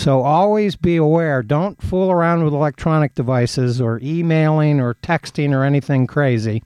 So 0.00 0.22
always 0.22 0.76
be 0.76 0.96
aware. 0.96 1.42
Don't 1.42 1.82
fool 1.82 2.10
around 2.10 2.42
with 2.42 2.54
electronic 2.54 3.14
devices 3.14 3.82
or 3.82 4.00
emailing 4.02 4.80
or 4.80 4.94
texting 4.94 5.52
or 5.52 5.62
anything 5.62 6.06
crazy. 6.06 6.62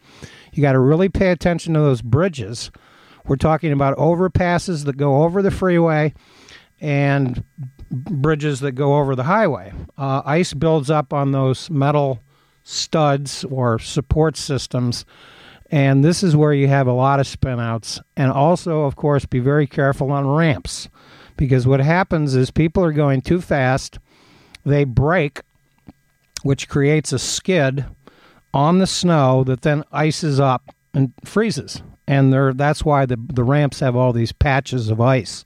You 0.53 0.63
got 0.63 0.75
to 0.75 0.79
really 0.79 1.09
pay 1.09 1.33
attention 1.33 1.75
to 1.75 1.81
those 1.81 2.01
bridges. 2.01 2.71
We're 3.27 3.35
talking 3.35 3.73
about 3.73 3.99
overpasses 3.99 4.85
that 4.85 4.97
go 4.97 5.25
over 5.25 5.43
the 5.43 5.51
freeway 5.51 6.15
and 6.81 7.43
bridges 7.91 8.61
that 8.61 8.73
go 8.73 8.99
over 8.99 9.17
the 9.17 9.25
highway. 9.25 9.73
Uh, 9.99 10.23
ice 10.25 10.55
builds 10.55 10.89
up 10.89 11.13
on 11.13 11.33
those 11.33 11.69
metal 11.69 12.21
studs 12.63 13.43
or 13.47 13.81
support 13.81 14.37
systems. 14.37 15.05
And 15.73 16.05
this 16.05 16.23
is 16.23 16.37
where 16.37 16.53
you 16.53 16.69
have 16.69 16.87
a 16.87 16.93
lot 16.93 17.19
of 17.19 17.27
spinouts. 17.27 18.01
And 18.17 18.31
also, 18.31 18.83
of 18.83 18.95
course, 18.95 19.27
be 19.27 19.41
very 19.41 19.67
careful 19.67 20.13
on 20.13 20.25
ramps 20.25 20.89
because 21.37 21.67
what 21.67 21.81
happens 21.81 22.35
is 22.35 22.51
people 22.51 22.85
are 22.85 22.93
going 22.93 23.21
too 23.23 23.41
fast, 23.41 23.99
they 24.65 24.85
brake, 24.85 25.41
which 26.43 26.69
creates 26.69 27.13
a 27.13 27.19
skid 27.19 27.85
on 28.53 28.79
the 28.79 28.87
snow 28.87 29.43
that 29.45 29.63
then 29.63 29.83
ices 29.93 30.39
up 30.39 30.63
and 30.93 31.13
freezes. 31.25 31.83
And 32.07 32.33
they're, 32.33 32.53
that's 32.53 32.85
why 32.85 33.07
the, 33.07 33.17
the 33.17 33.43
ramps 33.45 33.81
have 33.81 33.97
all 33.97 34.13
these 34.13 34.33
patches 34.33 34.91
of 34.91 35.01
ice. 35.01 35.45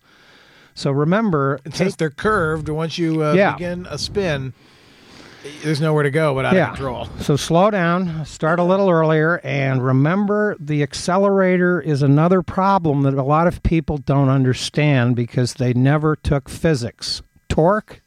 So 0.74 0.90
remember, 0.90 1.60
since 1.72 1.96
they're 1.96 2.10
curved, 2.10 2.68
once 2.68 2.98
you 2.98 3.22
uh, 3.24 3.32
Yeah. 3.34 3.52
begin 3.54 3.86
a 3.88 3.98
spin, 3.98 4.52
there's 5.62 5.80
nowhere 5.80 6.02
to 6.02 6.10
go 6.10 6.34
but 6.34 6.44
out 6.44 6.54
Yeah. 6.54 6.70
of 6.70 6.76
control. 6.76 7.08
So 7.20 7.36
slow 7.36 7.70
down, 7.70 8.24
start 8.24 8.58
a 8.58 8.64
little 8.64 8.90
earlier, 8.90 9.40
and 9.44 9.84
remember 9.84 10.56
the 10.58 10.82
accelerator 10.82 11.80
is 11.80 12.02
another 12.02 12.42
problem 12.42 13.02
that 13.02 13.14
a 13.14 13.22
lot 13.22 13.46
of 13.46 13.62
people 13.62 13.98
don't 13.98 14.28
understand 14.28 15.16
because 15.16 15.54
they 15.54 15.72
never 15.72 16.16
took 16.16 16.48
physics. 16.48 17.22
Torque 17.48 18.02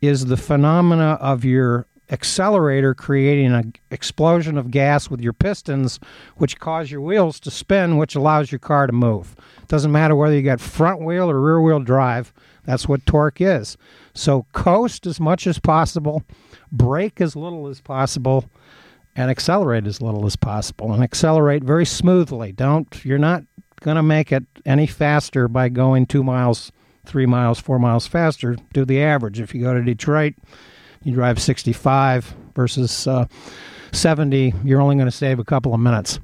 is 0.00 0.26
the 0.26 0.36
phenomena 0.36 1.16
of 1.20 1.44
your 1.44 1.86
accelerator 2.12 2.94
creating 2.94 3.52
an 3.52 3.72
explosion 3.90 4.58
of 4.58 4.70
gas 4.70 5.10
with 5.10 5.20
your 5.20 5.32
pistons, 5.32 5.98
which 6.36 6.60
cause 6.60 6.90
your 6.90 7.00
wheels 7.00 7.40
to 7.40 7.50
spin, 7.50 7.96
which 7.96 8.14
allows 8.14 8.52
your 8.52 8.58
car 8.58 8.86
to 8.86 8.92
move. 8.92 9.34
Doesn't 9.66 9.90
matter 9.90 10.14
whether 10.14 10.36
you 10.36 10.42
got 10.42 10.60
front 10.60 11.00
wheel 11.00 11.30
or 11.30 11.40
rear 11.40 11.60
wheel 11.60 11.80
drive, 11.80 12.32
that's 12.64 12.86
what 12.86 13.04
torque 13.06 13.40
is. 13.40 13.76
So 14.14 14.46
coast 14.52 15.06
as 15.06 15.18
much 15.18 15.46
as 15.46 15.58
possible, 15.58 16.22
brake 16.70 17.20
as 17.20 17.34
little 17.34 17.66
as 17.66 17.80
possible, 17.80 18.44
and 19.16 19.30
accelerate 19.30 19.86
as 19.86 20.00
little 20.00 20.26
as 20.26 20.36
possible. 20.36 20.92
And 20.92 21.02
accelerate 21.02 21.64
very 21.64 21.86
smoothly. 21.86 22.52
Don't 22.52 23.04
you're 23.04 23.18
not 23.18 23.44
going 23.80 23.96
to 23.96 24.02
make 24.02 24.32
it 24.32 24.44
any 24.64 24.86
faster 24.86 25.48
by 25.48 25.68
going 25.68 26.06
two 26.06 26.22
miles, 26.22 26.70
three 27.04 27.26
miles, 27.26 27.58
four 27.58 27.78
miles 27.78 28.06
faster. 28.06 28.56
Do 28.72 28.84
the 28.84 29.02
average. 29.02 29.40
If 29.40 29.54
you 29.54 29.62
go 29.62 29.74
to 29.74 29.82
Detroit, 29.82 30.34
you 31.04 31.12
drive 31.14 31.40
65 31.40 32.34
versus 32.54 33.06
uh, 33.06 33.26
70. 33.92 34.54
You're 34.64 34.80
only 34.80 34.96
going 34.96 35.06
to 35.06 35.10
save 35.16 35.38
a 35.38 35.44
couple 35.44 35.74
of 35.74 35.80
minutes. 35.80 36.20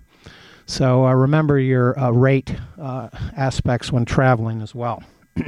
So 0.67 1.07
uh, 1.07 1.15
remember 1.15 1.59
your 1.59 1.99
uh, 1.99 2.11
rate 2.11 2.55
uh, 2.81 3.09
aspects 3.37 3.91
when 3.91 4.05
traveling 4.05 4.61
as 4.61 4.75
well. 4.75 5.03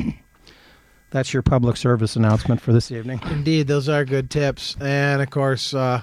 That's 1.11 1.33
your 1.33 1.43
public 1.43 1.77
service 1.77 2.17
announcement 2.17 2.61
for 2.61 2.73
this 2.73 2.91
evening. 2.93 3.21
Indeed, 3.31 3.67
those 3.67 3.89
are 3.89 4.05
good 4.05 4.31
tips. 4.31 4.77
And 4.81 5.21
of 5.21 5.29
course, 5.31 5.75
uh, 5.75 6.03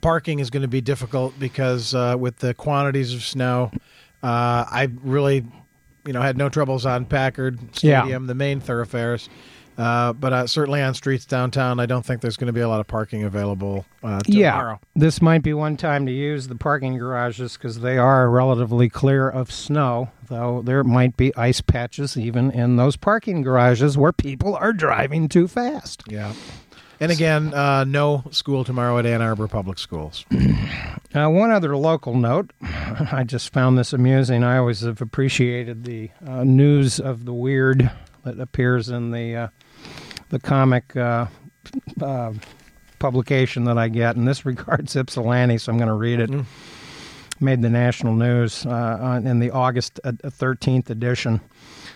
parking 0.00 0.40
is 0.40 0.50
going 0.50 0.62
to 0.62 0.68
be 0.68 0.80
difficult 0.80 1.38
because 1.38 1.94
uh, 1.94 2.16
with 2.18 2.38
the 2.38 2.54
quantities 2.54 3.14
of 3.14 3.22
snow, 3.22 3.70
uh, 4.22 4.66
I 4.68 4.88
really, 5.02 5.46
you 6.04 6.12
know, 6.12 6.20
had 6.20 6.36
no 6.36 6.48
troubles 6.48 6.84
on 6.86 7.04
Packard 7.04 7.58
Yeah. 7.80 8.00
Stadium, 8.02 8.26
the 8.26 8.34
main 8.34 8.58
thoroughfares. 8.60 9.28
Uh, 9.78 10.12
but 10.12 10.32
uh, 10.32 10.46
certainly 10.46 10.82
on 10.82 10.92
streets 10.92 11.24
downtown, 11.24 11.78
I 11.78 11.86
don't 11.86 12.04
think 12.04 12.20
there's 12.20 12.36
going 12.36 12.48
to 12.48 12.52
be 12.52 12.60
a 12.60 12.68
lot 12.68 12.80
of 12.80 12.88
parking 12.88 13.22
available 13.22 13.86
uh, 14.02 14.18
tomorrow. 14.20 14.72
Yeah, 14.72 14.76
this 14.96 15.22
might 15.22 15.44
be 15.44 15.54
one 15.54 15.76
time 15.76 16.04
to 16.06 16.12
use 16.12 16.48
the 16.48 16.56
parking 16.56 16.98
garages 16.98 17.52
because 17.56 17.78
they 17.78 17.96
are 17.96 18.28
relatively 18.28 18.88
clear 18.88 19.28
of 19.28 19.52
snow, 19.52 20.10
though 20.26 20.62
there 20.62 20.82
might 20.82 21.16
be 21.16 21.34
ice 21.36 21.60
patches 21.60 22.16
even 22.16 22.50
in 22.50 22.74
those 22.74 22.96
parking 22.96 23.42
garages 23.42 23.96
where 23.96 24.12
people 24.12 24.56
are 24.56 24.72
driving 24.72 25.28
too 25.28 25.46
fast. 25.46 26.02
Yeah. 26.08 26.34
And 27.00 27.12
again, 27.12 27.54
uh, 27.54 27.84
no 27.84 28.24
school 28.32 28.64
tomorrow 28.64 28.98
at 28.98 29.06
Ann 29.06 29.22
Arbor 29.22 29.46
Public 29.46 29.78
Schools. 29.78 30.26
Uh, 31.14 31.26
one 31.26 31.50
other 31.50 31.74
local 31.74 32.14
note 32.14 32.52
I 32.62 33.24
just 33.24 33.50
found 33.54 33.78
this 33.78 33.94
amusing. 33.94 34.44
I 34.44 34.58
always 34.58 34.82
have 34.82 35.00
appreciated 35.00 35.84
the 35.84 36.10
uh, 36.24 36.44
news 36.44 37.00
of 37.00 37.24
the 37.24 37.32
weird 37.32 37.90
that 38.24 38.38
appears 38.38 38.90
in 38.90 39.10
the 39.10 39.34
uh, 39.34 39.48
the 40.30 40.38
comic 40.38 40.96
uh, 40.96 41.26
uh, 42.00 42.32
publication 42.98 43.64
that 43.64 43.78
I 43.78 43.88
get. 43.88 44.16
In 44.16 44.24
this 44.24 44.44
regards 44.46 44.96
Ypsilanti, 44.96 45.58
so 45.58 45.72
I'm 45.72 45.78
going 45.78 45.88
to 45.88 45.94
read 45.94 46.20
it. 46.20 46.30
Made 47.40 47.62
the 47.62 47.70
national 47.70 48.14
news 48.14 48.66
uh, 48.66 48.98
on, 49.00 49.26
in 49.26 49.38
the 49.38 49.50
August 49.50 50.00
uh, 50.02 50.10
13th 50.10 50.90
edition. 50.90 51.40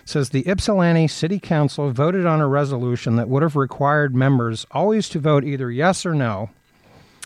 It 0.03 0.09
says 0.09 0.31
the 0.31 0.49
Ypsilanti 0.49 1.09
City 1.09 1.41
Council 1.41 1.91
voted 1.91 2.27
on 2.27 2.41
a 2.41 2.47
resolution 2.47 3.17
that 3.17 3.29
would 3.29 3.43
have 3.43 3.57
required 3.57 4.15
members 4.15 4.67
always 4.71 5.09
to 5.11 5.19
vote 5.19 5.45
either 5.45 5.71
yes 5.71 6.07
or 6.07 6.15
no, 6.15 6.51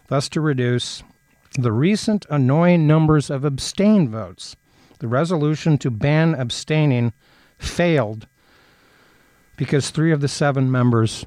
thus 0.08 0.30
to 0.30 0.40
reduce 0.40 1.02
the 1.58 1.72
recent 1.72 2.25
annoying 2.30 2.86
numbers 2.86 3.28
of 3.28 3.44
abstain 3.44 4.08
votes. 4.08 4.56
The 4.98 5.08
resolution 5.08 5.76
to 5.78 5.90
ban 5.90 6.34
abstaining 6.34 7.12
failed 7.58 8.26
because 9.56 9.90
three 9.90 10.12
of 10.12 10.20
the 10.20 10.28
seven 10.28 10.70
members 10.70 11.26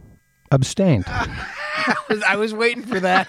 abstained. 0.51 1.05
I 2.27 2.35
was 2.37 2.53
waiting 2.53 2.83
for 2.83 2.99
that. 2.99 3.27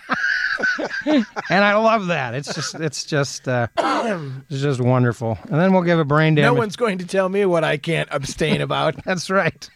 and 1.07 1.65
I 1.65 1.75
love 1.75 2.09
that. 2.09 2.35
It's 2.35 2.55
just, 2.55 2.75
it's 2.75 3.05
just, 3.05 3.49
uh, 3.49 3.69
it's 3.77 4.61
just 4.61 4.81
wonderful. 4.81 5.39
And 5.45 5.61
then 5.61 5.73
we'll 5.73 5.83
give 5.83 5.99
a 5.99 6.05
brain 6.05 6.35
damage. 6.35 6.55
No 6.55 6.59
one's 6.59 6.77
going 6.77 6.99
to 6.99 7.07
tell 7.07 7.29
me 7.29 7.45
what 7.47 7.65
I 7.65 7.77
can't 7.77 8.09
abstain 8.13 8.61
about. 8.61 9.03
That's 9.05 9.31
right. 9.31 9.69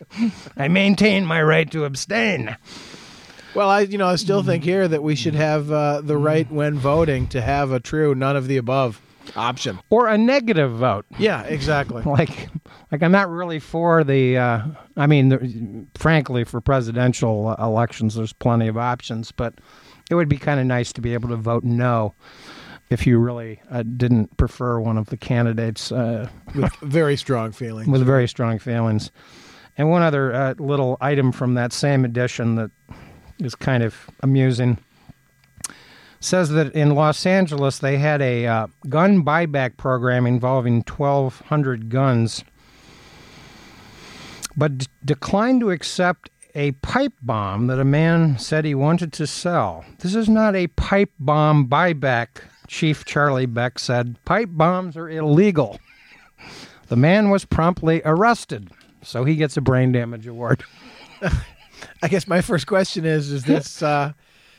I 0.57 0.69
maintain 0.69 1.27
my 1.27 1.43
right 1.43 1.71
to 1.73 1.85
abstain. 1.85 2.57
Well, 3.55 3.71
I 3.71 3.81
you 3.83 3.99
know 3.99 4.09
I 4.09 4.17
still 4.17 4.43
think 4.43 4.65
here 4.65 4.89
that 4.89 5.03
we 5.03 5.15
should 5.15 5.37
have 5.37 5.71
uh, 5.71 6.01
the 6.01 6.17
right 6.17 6.51
when 6.51 6.77
voting 6.77 7.29
to 7.29 7.41
have 7.41 7.71
a 7.71 7.79
true 7.79 8.13
none 8.15 8.37
of 8.37 8.49
the 8.49 8.57
above 8.57 9.01
option. 9.37 9.79
Or 9.91 10.09
a 10.09 10.17
negative 10.19 10.73
vote. 10.73 11.07
Yeah, 11.19 11.43
exactly. 11.43 12.03
Like, 12.15 12.49
like 12.93 13.03
I'm 13.03 13.13
not 13.13 13.29
really 13.31 13.59
for 13.59 14.05
the. 14.05 14.39
Uh, 14.39 14.63
I 14.97 15.07
mean, 15.07 15.29
the, 15.31 15.87
frankly, 15.97 16.45
for 16.45 16.61
presidential 16.61 17.55
elections, 17.59 18.15
there's 18.15 18.33
plenty 18.33 18.69
of 18.69 18.77
options, 18.77 19.33
but 19.33 19.55
it 20.11 20.15
would 20.15 20.29
be 20.29 20.37
kind 20.37 20.61
of 20.61 20.67
nice 20.67 20.93
to 20.93 21.01
be 21.01 21.13
able 21.15 21.29
to 21.31 21.37
vote 21.37 21.65
no 21.65 22.15
if 22.91 23.07
you 23.07 23.19
really 23.19 23.61
uh, 23.71 23.83
didn't 23.83 24.37
prefer 24.37 24.79
one 24.79 24.99
of 24.99 25.07
the 25.07 25.17
candidates 25.17 25.91
uh, 25.91 26.29
With 26.55 26.75
very 26.83 27.17
strong 27.17 27.51
feelings. 27.53 27.89
with 27.89 28.05
very 28.05 28.29
strong 28.29 28.59
feelings. 28.59 29.11
And 29.77 29.91
one 29.91 30.03
other 30.03 30.33
uh, 30.33 30.55
little 30.59 30.97
item 31.01 31.33
from 31.33 31.55
that 31.55 31.73
same 31.73 32.05
edition 32.05 32.55
that 32.57 32.71
is 33.41 33.55
kind 33.57 33.83
of 33.83 34.09
amusing 34.23 34.79
says 36.25 36.51
that 36.51 36.73
in 36.75 36.95
Los 36.95 37.27
Angeles 37.27 37.79
they 37.79 37.99
had 37.99 38.23
a 38.23 38.47
uh, 38.47 38.67
gun 38.89 39.25
buyback 39.25 39.77
program 39.77 40.27
involving 40.27 40.77
1,200 40.77 41.91
guns, 41.91 42.45
but 44.57 44.79
d- 44.79 44.87
declined 45.05 45.61
to 45.61 45.71
accept 45.71 46.31
a 46.55 46.73
pipe 46.73 47.13
bomb 47.21 47.67
that 47.67 47.81
a 47.81 47.85
man 47.85 48.39
said 48.39 48.65
he 48.65 48.75
wanted 48.75 49.13
to 49.13 49.27
sell. 49.27 49.85
This 49.99 50.15
is 50.15 50.29
not 50.29 50.55
a 50.55 50.69
pipe 50.69 51.11
bomb 51.19 51.69
buyback, 51.69 52.29
Chief 52.69 53.05
Charlie 53.05 53.47
Beck 53.47 53.79
said. 53.79 54.17
Pipe 54.25 54.51
bombs 54.53 54.97
are 54.97 55.09
illegal. 55.09 55.79
The 56.89 56.97
man 56.97 57.31
was 57.31 57.45
promptly 57.45 58.03
arrested, 58.05 58.71
so 59.03 59.25
he 59.25 59.37
gets 59.37 59.57
a 59.57 59.61
brain 59.61 59.93
damage 59.93 60.27
award. 60.27 60.65
I 62.03 62.09
guess 62.09 62.29
my 62.29 62.41
first 62.41 62.67
question 62.67 63.05
is: 63.05 63.31
Is 63.31 63.45
this 63.45 63.83
uh, 63.83 64.13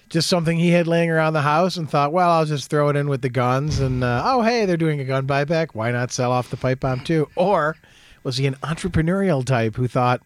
just 0.09 0.29
something 0.29 0.57
he 0.57 0.71
had 0.71 0.88
laying 0.88 1.09
around 1.09 1.33
the 1.33 1.41
house 1.41 1.77
and 1.77 1.89
thought, 1.89 2.13
well, 2.13 2.29
I'll 2.29 2.45
just 2.45 2.69
throw 2.69 2.89
it 2.89 2.95
in 2.95 3.07
with 3.07 3.21
the 3.21 3.29
guns 3.29 3.79
and 3.79 4.03
uh, 4.03 4.21
oh, 4.25 4.41
hey, 4.41 4.65
they're 4.65 4.77
doing 4.77 5.00
a 5.00 5.05
gun 5.05 5.25
buyback. 5.27 5.69
Why 5.74 5.91
not 5.91 6.12
sell 6.12 6.31
off 6.31 6.50
the 6.50 6.57
pipe 6.57 6.81
bomb 6.81 7.01
too? 7.01 7.29
Or 7.35 7.75
was 8.24 8.38
he 8.38 8.45
an 8.45 8.55
entrepreneurial 8.55 9.43
type 9.43 9.75
who 9.75 9.88
thought, 9.88 10.21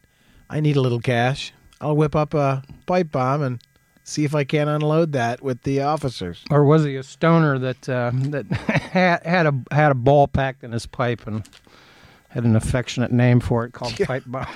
I 0.49 0.59
need 0.59 0.75
a 0.75 0.81
little 0.81 0.99
cash. 0.99 1.53
I'll 1.79 1.95
whip 1.95 2.15
up 2.15 2.33
a 2.33 2.63
pipe 2.85 3.11
bomb 3.11 3.41
and 3.41 3.61
see 4.03 4.25
if 4.25 4.33
I 4.35 4.43
can 4.43 4.67
unload 4.67 5.13
that 5.13 5.41
with 5.41 5.61
the 5.63 5.81
officers. 5.81 6.43
Or 6.49 6.63
was 6.65 6.83
he 6.83 6.95
a 6.95 7.03
stoner 7.03 7.59
that 7.59 7.87
uh, 7.87 8.11
that 8.13 8.47
had, 8.51 9.23
had 9.23 9.45
a 9.45 9.53
had 9.71 9.91
a 9.91 9.95
ball 9.95 10.27
packed 10.27 10.63
in 10.63 10.71
his 10.71 10.85
pipe 10.85 11.25
and 11.27 11.47
had 12.29 12.43
an 12.43 12.55
affectionate 12.55 13.11
name 13.11 13.39
for 13.39 13.65
it 13.65 13.73
called 13.73 13.97
pipe 14.05 14.23
bomb? 14.25 14.47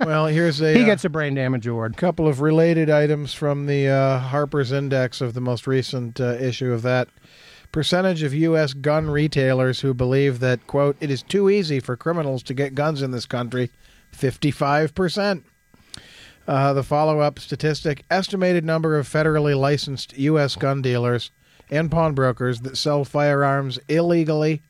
Well, 0.00 0.26
here's 0.26 0.60
a 0.60 0.74
he 0.74 0.82
uh, 0.82 0.86
gets 0.86 1.04
a 1.04 1.08
brain 1.08 1.34
damage 1.34 1.66
award. 1.66 1.96
couple 1.96 2.26
of 2.26 2.40
related 2.40 2.90
items 2.90 3.32
from 3.32 3.66
the 3.66 3.88
uh, 3.88 4.18
Harper's 4.18 4.72
Index 4.72 5.20
of 5.20 5.34
the 5.34 5.40
most 5.40 5.66
recent 5.66 6.20
uh, 6.20 6.34
issue 6.34 6.72
of 6.72 6.82
that. 6.82 7.08
Percentage 7.70 8.22
of 8.22 8.34
U.S. 8.34 8.74
gun 8.74 9.08
retailers 9.08 9.80
who 9.80 9.94
believe 9.94 10.40
that, 10.40 10.66
quote, 10.66 10.96
it 11.00 11.10
is 11.10 11.22
too 11.22 11.48
easy 11.48 11.80
for 11.80 11.96
criminals 11.96 12.42
to 12.42 12.54
get 12.54 12.74
guns 12.74 13.00
in 13.00 13.12
this 13.12 13.24
country, 13.24 13.70
55%. 14.12 15.44
Uh, 16.46 16.72
the 16.72 16.82
follow 16.82 17.20
up 17.20 17.38
statistic 17.38 18.04
estimated 18.10 18.64
number 18.64 18.98
of 18.98 19.08
federally 19.08 19.56
licensed 19.56 20.18
U.S. 20.18 20.56
gun 20.56 20.82
dealers 20.82 21.30
and 21.70 21.90
pawnbrokers 21.90 22.60
that 22.62 22.76
sell 22.76 23.04
firearms 23.04 23.78
illegally 23.88 24.62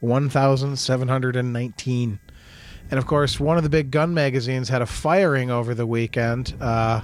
1,719. 0.00 2.18
And 2.90 2.98
of 2.98 3.06
course, 3.06 3.38
one 3.38 3.56
of 3.58 3.62
the 3.62 3.68
big 3.68 3.90
gun 3.90 4.14
magazines 4.14 4.68
had 4.68 4.82
a 4.82 4.86
firing 4.86 5.50
over 5.50 5.74
the 5.74 5.86
weekend. 5.86 6.54
Uh, 6.60 7.02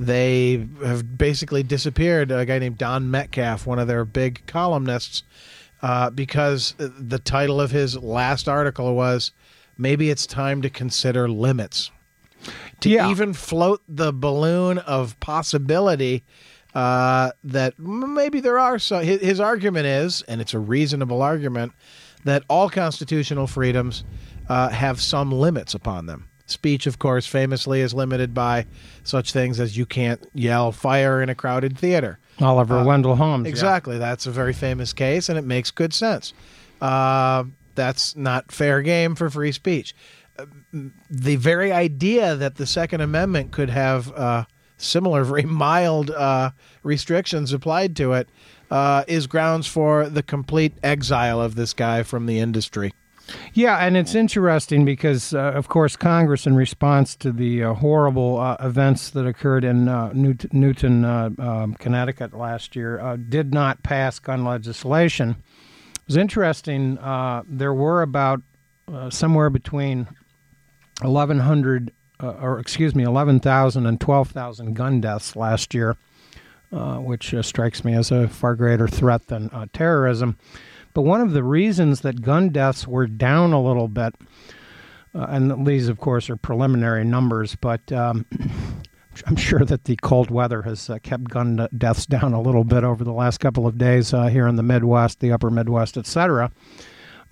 they 0.00 0.66
have 0.84 1.16
basically 1.16 1.62
disappeared. 1.62 2.32
A 2.32 2.44
guy 2.44 2.58
named 2.58 2.78
Don 2.78 3.10
Metcalf, 3.10 3.66
one 3.66 3.78
of 3.78 3.86
their 3.86 4.04
big 4.04 4.42
columnists, 4.46 5.22
uh, 5.80 6.10
because 6.10 6.74
the 6.78 7.20
title 7.20 7.60
of 7.60 7.70
his 7.70 7.96
last 7.96 8.48
article 8.48 8.94
was 8.94 9.32
Maybe 9.78 10.10
it's 10.10 10.26
time 10.26 10.60
to 10.62 10.70
consider 10.70 11.28
limits. 11.28 11.90
To 12.80 12.90
Yeah. 12.90 13.10
even 13.10 13.32
float 13.32 13.80
the 13.88 14.12
balloon 14.12 14.78
of 14.78 15.18
possibility 15.18 16.22
uh, 16.74 17.30
that 17.44 17.78
maybe 17.78 18.40
there 18.40 18.58
are 18.58 18.78
some. 18.78 19.02
His, 19.02 19.20
his 19.20 19.40
argument 19.40 19.86
is, 19.86 20.22
and 20.28 20.40
it's 20.40 20.54
a 20.54 20.58
reasonable 20.58 21.22
argument, 21.22 21.72
that 22.24 22.44
all 22.48 22.68
constitutional 22.70 23.46
freedoms 23.46 24.04
uh, 24.48 24.68
have 24.68 25.00
some 25.00 25.30
limits 25.32 25.74
upon 25.74 26.06
them. 26.06 26.28
Speech, 26.46 26.86
of 26.86 26.98
course, 26.98 27.26
famously 27.26 27.80
is 27.80 27.94
limited 27.94 28.34
by 28.34 28.66
such 29.04 29.32
things 29.32 29.58
as 29.60 29.76
you 29.76 29.86
can't 29.86 30.26
yell 30.34 30.70
fire 30.72 31.22
in 31.22 31.28
a 31.28 31.34
crowded 31.34 31.78
theater. 31.78 32.18
Oliver 32.40 32.84
Wendell 32.84 33.16
Holmes. 33.16 33.44
yeah. 33.46 33.50
Exactly. 33.50 33.96
That's 33.98 34.26
a 34.26 34.30
very 34.30 34.52
famous 34.52 34.92
case, 34.92 35.28
and 35.28 35.38
it 35.38 35.44
makes 35.44 35.70
good 35.70 35.94
sense. 35.94 36.34
Uh, 36.80 37.44
that's 37.74 38.16
not 38.16 38.52
fair 38.52 38.82
game 38.82 39.14
for 39.14 39.30
free 39.30 39.52
speech. 39.52 39.94
Uh, 40.38 40.46
The 41.10 41.36
very 41.36 41.72
idea 41.72 42.34
that 42.36 42.56
the 42.56 42.66
Second 42.66 43.00
Amendment 43.02 43.52
could 43.52 43.70
have 43.70 44.12
uh, 44.12 44.44
similar, 44.76 45.24
very 45.24 45.42
mild 45.64 46.10
uh, 46.10 46.50
restrictions 46.82 47.52
applied 47.52 47.96
to 47.96 48.12
it 48.14 48.28
uh, 48.72 49.04
is 49.06 49.26
grounds 49.26 49.66
for 49.66 50.08
the 50.08 50.22
complete 50.22 50.72
exile 50.82 51.40
of 51.40 51.54
this 51.54 51.74
guy 51.74 52.02
from 52.02 52.24
the 52.26 52.38
industry. 52.38 52.92
Yeah, 53.52 53.76
and 53.76 53.96
it's 53.96 54.14
interesting 54.14 54.84
because, 54.84 55.32
uh, 55.34 55.52
of 55.54 55.68
course, 55.68 55.94
Congress, 55.94 56.46
in 56.46 56.56
response 56.56 57.14
to 57.16 57.32
the 57.32 57.62
uh, 57.62 57.74
horrible 57.74 58.40
uh, 58.40 58.56
events 58.60 59.10
that 59.10 59.26
occurred 59.26 59.62
in 59.62 59.88
uh, 59.88 60.10
Newt- 60.12 60.52
Newton, 60.52 61.04
uh, 61.04 61.30
um, 61.38 61.74
Connecticut 61.74 62.34
last 62.34 62.74
year, 62.74 62.98
uh, 62.98 63.16
did 63.16 63.52
not 63.52 63.82
pass 63.82 64.18
gun 64.18 64.44
legislation. 64.44 65.36
It 65.94 66.06
was 66.06 66.16
interesting. 66.16 66.96
There 67.46 67.74
were 67.74 68.02
about 68.02 68.42
somewhere 69.10 69.50
between 69.50 70.08
1,100, 71.00 71.92
uh, 72.20 72.26
or 72.40 72.58
excuse 72.58 72.94
me, 72.94 73.04
11,000 73.04 73.86
and 73.86 74.00
12,000 74.00 74.74
gun 74.74 75.00
deaths 75.00 75.36
last 75.36 75.74
year, 75.74 75.96
uh, 76.72 76.96
which 76.96 77.34
uh, 77.34 77.42
strikes 77.42 77.84
me 77.84 77.94
as 77.94 78.10
a 78.10 78.28
far 78.28 78.54
greater 78.54 78.88
threat 78.88 79.26
than 79.26 79.50
uh, 79.50 79.66
terrorism. 79.72 80.38
But 80.94 81.02
one 81.02 81.20
of 81.20 81.32
the 81.32 81.42
reasons 81.42 82.00
that 82.00 82.22
gun 82.22 82.50
deaths 82.50 82.86
were 82.86 83.06
down 83.06 83.52
a 83.52 83.62
little 83.62 83.88
bit, 83.88 84.14
uh, 85.14 85.26
and 85.28 85.66
these, 85.66 85.88
of 85.88 85.98
course, 85.98 86.28
are 86.30 86.36
preliminary 86.36 87.04
numbers, 87.04 87.56
but 87.56 87.90
um, 87.92 88.26
I'm 89.26 89.36
sure 89.36 89.64
that 89.64 89.84
the 89.84 89.96
cold 89.96 90.30
weather 90.30 90.62
has 90.62 90.88
uh, 90.88 90.98
kept 91.02 91.24
gun 91.24 91.68
deaths 91.76 92.06
down 92.06 92.32
a 92.32 92.40
little 92.40 92.64
bit 92.64 92.84
over 92.84 93.04
the 93.04 93.12
last 93.12 93.38
couple 93.38 93.66
of 93.66 93.78
days 93.78 94.10
here 94.10 94.46
in 94.46 94.56
the 94.56 94.62
Midwest, 94.62 95.20
the 95.20 95.32
upper 95.32 95.50
Midwest, 95.50 95.96
etc. 95.96 96.50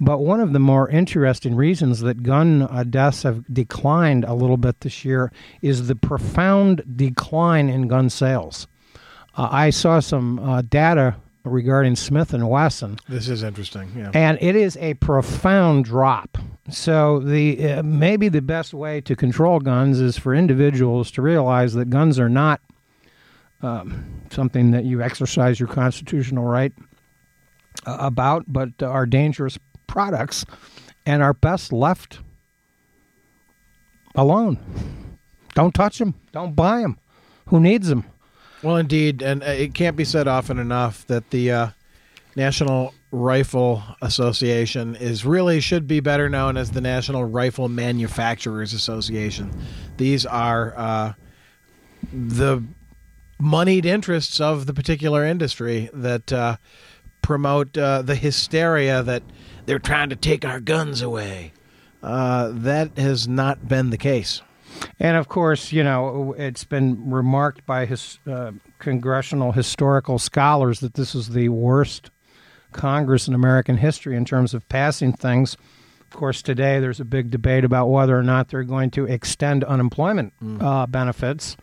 But 0.02 0.20
one 0.20 0.40
of 0.40 0.54
the 0.54 0.58
more 0.58 0.88
interesting 0.88 1.54
reasons 1.54 2.00
that 2.00 2.22
gun 2.22 2.62
uh, 2.62 2.84
deaths 2.84 3.22
have 3.22 3.44
declined 3.52 4.24
a 4.24 4.32
little 4.32 4.56
bit 4.56 4.80
this 4.80 5.04
year 5.04 5.30
is 5.60 5.88
the 5.88 5.94
profound 5.94 6.82
decline 6.96 7.68
in 7.68 7.86
gun 7.86 8.08
sales. 8.08 8.66
Uh, 9.36 9.48
I 9.50 9.70
saw 9.70 10.00
some 10.00 10.38
uh, 10.38 10.62
data 10.62 11.16
regarding 11.44 11.96
Smith 11.96 12.34
and 12.34 12.48
Wesson, 12.48 12.98
This 13.08 13.28
is 13.28 13.42
interesting. 13.42 13.90
Yeah. 13.96 14.10
and 14.12 14.36
it 14.42 14.54
is 14.56 14.76
a 14.76 14.94
profound 14.94 15.86
drop. 15.86 16.36
So 16.70 17.18
the 17.20 17.72
uh, 17.72 17.82
maybe 17.82 18.28
the 18.28 18.42
best 18.42 18.74
way 18.74 19.00
to 19.02 19.16
control 19.16 19.58
guns 19.60 20.00
is 20.00 20.18
for 20.18 20.34
individuals 20.34 21.10
to 21.12 21.22
realize 21.22 21.72
that 21.74 21.88
guns 21.90 22.18
are 22.18 22.28
not 22.28 22.60
um, 23.62 24.22
something 24.30 24.70
that 24.72 24.84
you 24.84 25.02
exercise 25.02 25.58
your 25.58 25.68
constitutional 25.68 26.44
right 26.44 26.72
uh, 27.86 27.96
about, 28.00 28.44
but 28.48 28.82
are 28.82 29.06
dangerous 29.06 29.58
products 29.86 30.44
and 31.06 31.22
are 31.22 31.34
best 31.34 31.72
left 31.72 32.20
alone. 34.14 34.58
Don't 35.54 35.74
touch 35.74 35.98
them. 35.98 36.14
Don't 36.32 36.54
buy 36.54 36.80
them. 36.80 36.98
Who 37.46 37.58
needs 37.60 37.88
them? 37.88 38.04
Well, 38.62 38.76
indeed, 38.76 39.22
and 39.22 39.42
uh, 39.42 39.46
it 39.46 39.74
can't 39.74 39.96
be 39.96 40.04
said 40.04 40.28
often 40.28 40.58
enough 40.58 41.06
that 41.06 41.30
the 41.30 41.50
uh, 41.50 41.68
National 42.36 42.94
Rifle 43.10 43.82
Association 44.02 44.96
is 44.96 45.24
really 45.24 45.60
should 45.60 45.86
be 45.86 46.00
better 46.00 46.28
known 46.28 46.56
as 46.56 46.70
the 46.70 46.80
National 46.80 47.24
Rifle 47.24 47.68
Manufacturers 47.68 48.72
Association. 48.74 49.50
These 49.96 50.26
are 50.26 50.74
uh, 50.76 51.12
the 52.12 52.62
moneyed 53.38 53.86
interests 53.86 54.40
of 54.40 54.66
the 54.66 54.74
particular 54.74 55.24
industry 55.24 55.88
that 55.94 56.32
uh, 56.32 56.56
promote 57.22 57.76
uh, 57.76 58.02
the 58.02 58.14
hysteria 58.14 59.02
that 59.02 59.22
they're 59.64 59.78
trying 59.78 60.10
to 60.10 60.16
take 60.16 60.44
our 60.44 60.60
guns 60.60 61.02
away. 61.02 61.52
Uh, 62.02 62.50
that 62.52 62.96
has 62.96 63.26
not 63.26 63.68
been 63.68 63.90
the 63.90 63.98
case. 63.98 64.42
And 64.98 65.16
of 65.16 65.28
course, 65.28 65.72
you 65.72 65.82
know, 65.82 66.34
it's 66.38 66.64
been 66.64 67.10
remarked 67.10 67.64
by 67.66 67.86
his 67.86 68.18
uh, 68.26 68.52
congressional 68.78 69.52
historical 69.52 70.18
scholars 70.18 70.80
that 70.80 70.94
this 70.94 71.14
is 71.14 71.30
the 71.30 71.48
worst 71.48 72.10
Congress 72.72 73.28
in 73.28 73.34
American 73.34 73.76
history 73.76 74.16
in 74.16 74.24
terms 74.24 74.54
of 74.54 74.68
passing 74.68 75.12
things. 75.12 75.56
Of 76.00 76.16
course, 76.16 76.42
today 76.42 76.80
there's 76.80 77.00
a 77.00 77.04
big 77.04 77.30
debate 77.30 77.64
about 77.64 77.86
whether 77.86 78.18
or 78.18 78.22
not 78.22 78.48
they're 78.48 78.64
going 78.64 78.90
to 78.92 79.06
extend 79.06 79.64
unemployment 79.64 80.32
uh, 80.60 80.86
benefits. 80.86 81.56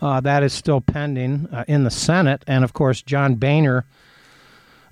Uh, 0.00 0.20
that 0.20 0.42
is 0.42 0.52
still 0.52 0.80
pending 0.80 1.48
uh, 1.52 1.64
in 1.66 1.84
the 1.84 1.90
Senate. 1.90 2.44
And 2.46 2.64
of 2.64 2.72
course, 2.72 3.02
John 3.02 3.34
Boehner, 3.36 3.84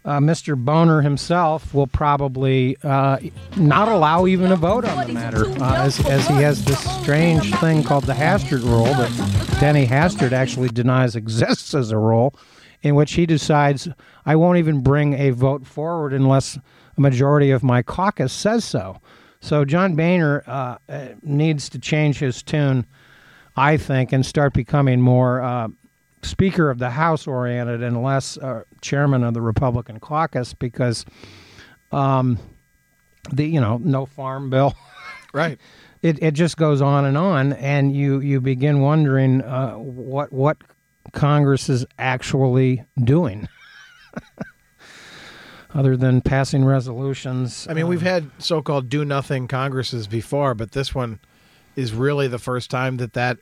uh, 0.07 0.21
Mr. 0.21 0.57
Boner 0.57 1.03
himself, 1.03 1.75
will 1.75 1.89
probably 1.89 2.77
uh, 2.85 3.19
not 3.57 3.89
allow 3.89 4.27
even 4.27 4.53
a 4.53 4.57
vote 4.57 4.85
on 4.85 5.05
the 5.05 5.13
matter, 5.13 5.47
uh, 5.61 5.85
as, 5.85 5.99
as 6.07 6.27
he 6.29 6.35
has 6.35 6.65
this 6.65 6.79
strange 7.03 7.53
thing 7.57 7.83
called 7.83 8.05
the 8.05 8.15
Hastert 8.15 8.63
rule 8.63 8.85
that 8.85 9.59
Denny 9.61 9.85
Hastert 9.85 10.31
actually 10.31 10.69
denies 10.69 11.17
exists 11.17 11.75
as 11.75 11.91
a 11.91 11.99
rule, 11.99 12.35
in 12.83 12.95
which 12.95 13.15
he 13.15 13.27
decides, 13.27 13.89
I 14.25 14.37
won't 14.37 14.59
even 14.59 14.81
bring 14.81 15.15
a 15.15 15.31
vote 15.31 15.67
forward 15.67 16.13
unless 16.13 16.57
a 16.97 17.01
majority 17.01 17.51
of 17.51 17.65
my 17.65 17.83
caucus 17.83 18.33
says 18.33 18.65
so. 18.65 19.01
So 19.41 19.65
John 19.65 19.97
Boehner 19.97 20.45
uh, 20.47 20.77
uh, 20.89 21.09
needs 21.23 21.69
to 21.71 21.81
change 21.81 22.21
his 22.21 22.45
tune, 22.45 22.87
I 23.57 23.77
think, 23.77 24.13
and 24.13 24.25
start 24.25 24.55
becoming 24.55 25.01
more 25.01 25.41
uh, 25.41 25.69
Speaker 26.27 26.71
of 26.71 26.79
the 26.79 26.91
House 26.91 27.27
oriented 27.27 27.83
and 27.83 28.03
less 28.03 28.37
uh, 28.39 28.63
Chairman 28.81 29.25
of 29.25 29.35
the 29.35 29.41
Republican 29.41 30.01
caucus 30.01 30.55
because 30.55 31.05
um, 31.93 32.39
the 33.33 33.47
you 33.47 33.61
know 33.61 33.79
no 33.83 34.07
farm 34.07 34.51
bill. 34.51 34.75
Right. 35.35 35.61
It 36.01 36.23
it 36.23 36.31
just 36.33 36.57
goes 36.57 36.81
on 36.81 37.05
and 37.05 37.19
on, 37.19 37.53
and 37.55 37.95
you 37.95 38.21
you 38.21 38.41
begin 38.41 38.81
wondering 38.81 39.43
uh, 39.43 39.75
what 39.75 40.33
what 40.33 40.57
Congress 41.13 41.69
is 41.69 41.85
actually 41.99 42.85
doing. 43.05 43.47
Other 45.75 45.95
than 45.95 46.23
passing 46.23 46.65
resolutions, 46.65 47.67
I 47.69 47.75
mean, 47.75 47.87
we've 47.87 48.01
had 48.01 48.31
so-called 48.39 48.89
do-nothing 48.89 49.47
Congresses 49.47 50.07
before, 50.07 50.55
but 50.55 50.73
this 50.73 50.95
one 50.95 51.21
is 51.75 51.93
really 51.93 52.29
the 52.29 52.39
first 52.39 52.71
time 52.71 52.97
that 52.97 53.13
that 53.13 53.37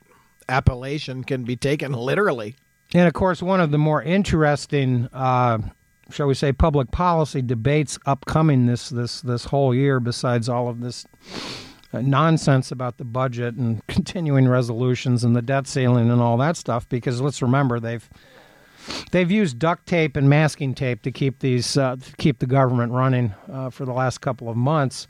appellation 0.49 1.23
can 1.23 1.45
be 1.45 1.55
taken 1.55 1.93
literally. 1.93 2.55
And 2.93 3.07
of 3.07 3.13
course, 3.13 3.41
one 3.41 3.59
of 3.59 3.71
the 3.71 3.77
more 3.77 4.01
interesting, 4.01 5.09
uh, 5.11 5.59
shall 6.11 6.27
we 6.27 6.33
say, 6.33 6.53
public 6.53 6.91
policy 6.91 7.41
debates 7.41 7.97
upcoming 8.05 8.67
this 8.67 8.89
this 8.89 9.21
this 9.21 9.45
whole 9.45 9.73
year, 9.73 9.99
besides 9.99 10.47
all 10.47 10.69
of 10.69 10.81
this 10.81 11.05
uh, 11.93 12.01
nonsense 12.01 12.71
about 12.71 12.97
the 12.97 13.05
budget 13.05 13.55
and 13.55 13.85
continuing 13.87 14.47
resolutions 14.47 15.23
and 15.23 15.35
the 15.35 15.41
debt 15.41 15.67
ceiling 15.67 16.09
and 16.11 16.21
all 16.21 16.37
that 16.37 16.57
stuff. 16.57 16.87
Because 16.89 17.21
let's 17.21 17.41
remember, 17.41 17.79
they've 17.79 18.07
they've 19.11 19.31
used 19.31 19.57
duct 19.59 19.87
tape 19.87 20.15
and 20.15 20.29
masking 20.29 20.75
tape 20.75 21.01
to 21.01 21.11
keep 21.11 21.39
these 21.39 21.77
uh, 21.77 21.95
to 21.95 22.15
keep 22.17 22.39
the 22.39 22.45
government 22.45 22.91
running 22.91 23.33
uh, 23.51 23.69
for 23.69 23.85
the 23.85 23.93
last 23.93 24.21
couple 24.21 24.49
of 24.49 24.55
months. 24.55 25.07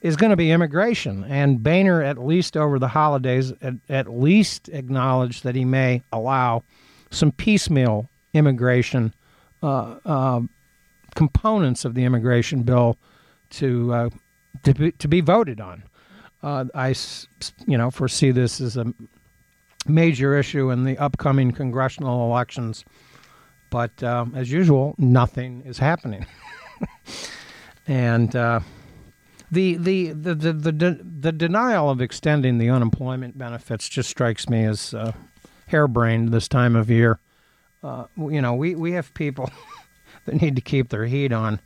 Is 0.00 0.14
going 0.14 0.30
to 0.30 0.36
be 0.36 0.52
immigration, 0.52 1.24
and 1.24 1.60
Boehner, 1.60 2.00
at 2.00 2.18
least 2.18 2.56
over 2.56 2.78
the 2.78 2.86
holidays, 2.86 3.52
at, 3.60 3.74
at 3.88 4.08
least 4.08 4.68
acknowledged 4.68 5.42
that 5.42 5.56
he 5.56 5.64
may 5.64 6.04
allow 6.12 6.62
some 7.10 7.32
piecemeal 7.32 8.08
immigration 8.34 9.14
uh, 9.62 9.96
uh, 10.04 10.40
components 11.14 11.84
of 11.84 11.94
the 11.94 12.04
immigration 12.04 12.62
bill 12.62 12.96
to 13.50 13.92
uh, 13.92 14.10
to, 14.62 14.74
be, 14.74 14.92
to 14.92 15.08
be 15.08 15.20
voted 15.20 15.60
on. 15.60 15.82
I, 16.42 16.94
you 17.66 17.76
know, 17.76 17.90
foresee 17.90 18.30
this 18.30 18.60
as 18.60 18.76
a 18.76 18.92
major 19.86 20.36
issue 20.36 20.70
in 20.70 20.84
the 20.84 20.96
upcoming 20.98 21.50
congressional 21.50 22.30
elections. 22.30 22.84
But 23.70 24.02
as 24.02 24.50
usual, 24.50 24.94
nothing 24.98 25.62
is 25.66 25.78
happening, 25.78 26.26
and 27.86 28.34
uh, 28.34 28.60
the, 29.50 29.76
the, 29.76 30.12
the, 30.12 30.34
the, 30.34 30.52
the, 30.52 31.00
the 31.20 31.32
denial 31.32 31.90
of 31.90 32.00
extending 32.00 32.58
the 32.58 32.70
unemployment 32.70 33.36
benefits 33.36 33.88
just 33.88 34.10
strikes 34.10 34.48
me 34.48 34.64
as 34.64 34.94
uh, 34.94 35.12
harebrained 35.68 36.30
this 36.30 36.48
time 36.48 36.76
of 36.76 36.90
year. 36.90 37.18
Uh, 37.82 38.04
you 38.16 38.42
know, 38.42 38.54
we, 38.54 38.74
we 38.74 38.92
have 38.92 39.14
people 39.14 39.50
that 40.24 40.40
need 40.40 40.56
to 40.56 40.62
keep 40.62 40.88
their 40.88 41.06
heat 41.06 41.32
on. 41.32 41.60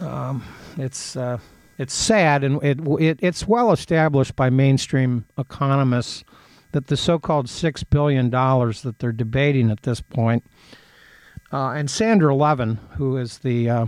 Um, 0.00 0.44
it's 0.76 1.16
uh, 1.16 1.38
it's 1.78 1.94
sad, 1.94 2.44
and 2.44 2.62
it, 2.62 2.80
it 3.00 3.18
it's 3.22 3.46
well 3.46 3.72
established 3.72 4.36
by 4.36 4.50
mainstream 4.50 5.24
economists 5.38 6.24
that 6.72 6.88
the 6.88 6.96
so-called 6.96 7.48
six 7.48 7.82
billion 7.82 8.28
dollars 8.28 8.82
that 8.82 8.98
they're 8.98 9.12
debating 9.12 9.70
at 9.70 9.82
this 9.82 10.00
point, 10.00 10.44
uh, 11.52 11.70
and 11.70 11.90
Sander 11.90 12.34
Levin, 12.34 12.78
who 12.96 13.16
is 13.16 13.38
the 13.38 13.70
uh, 13.70 13.86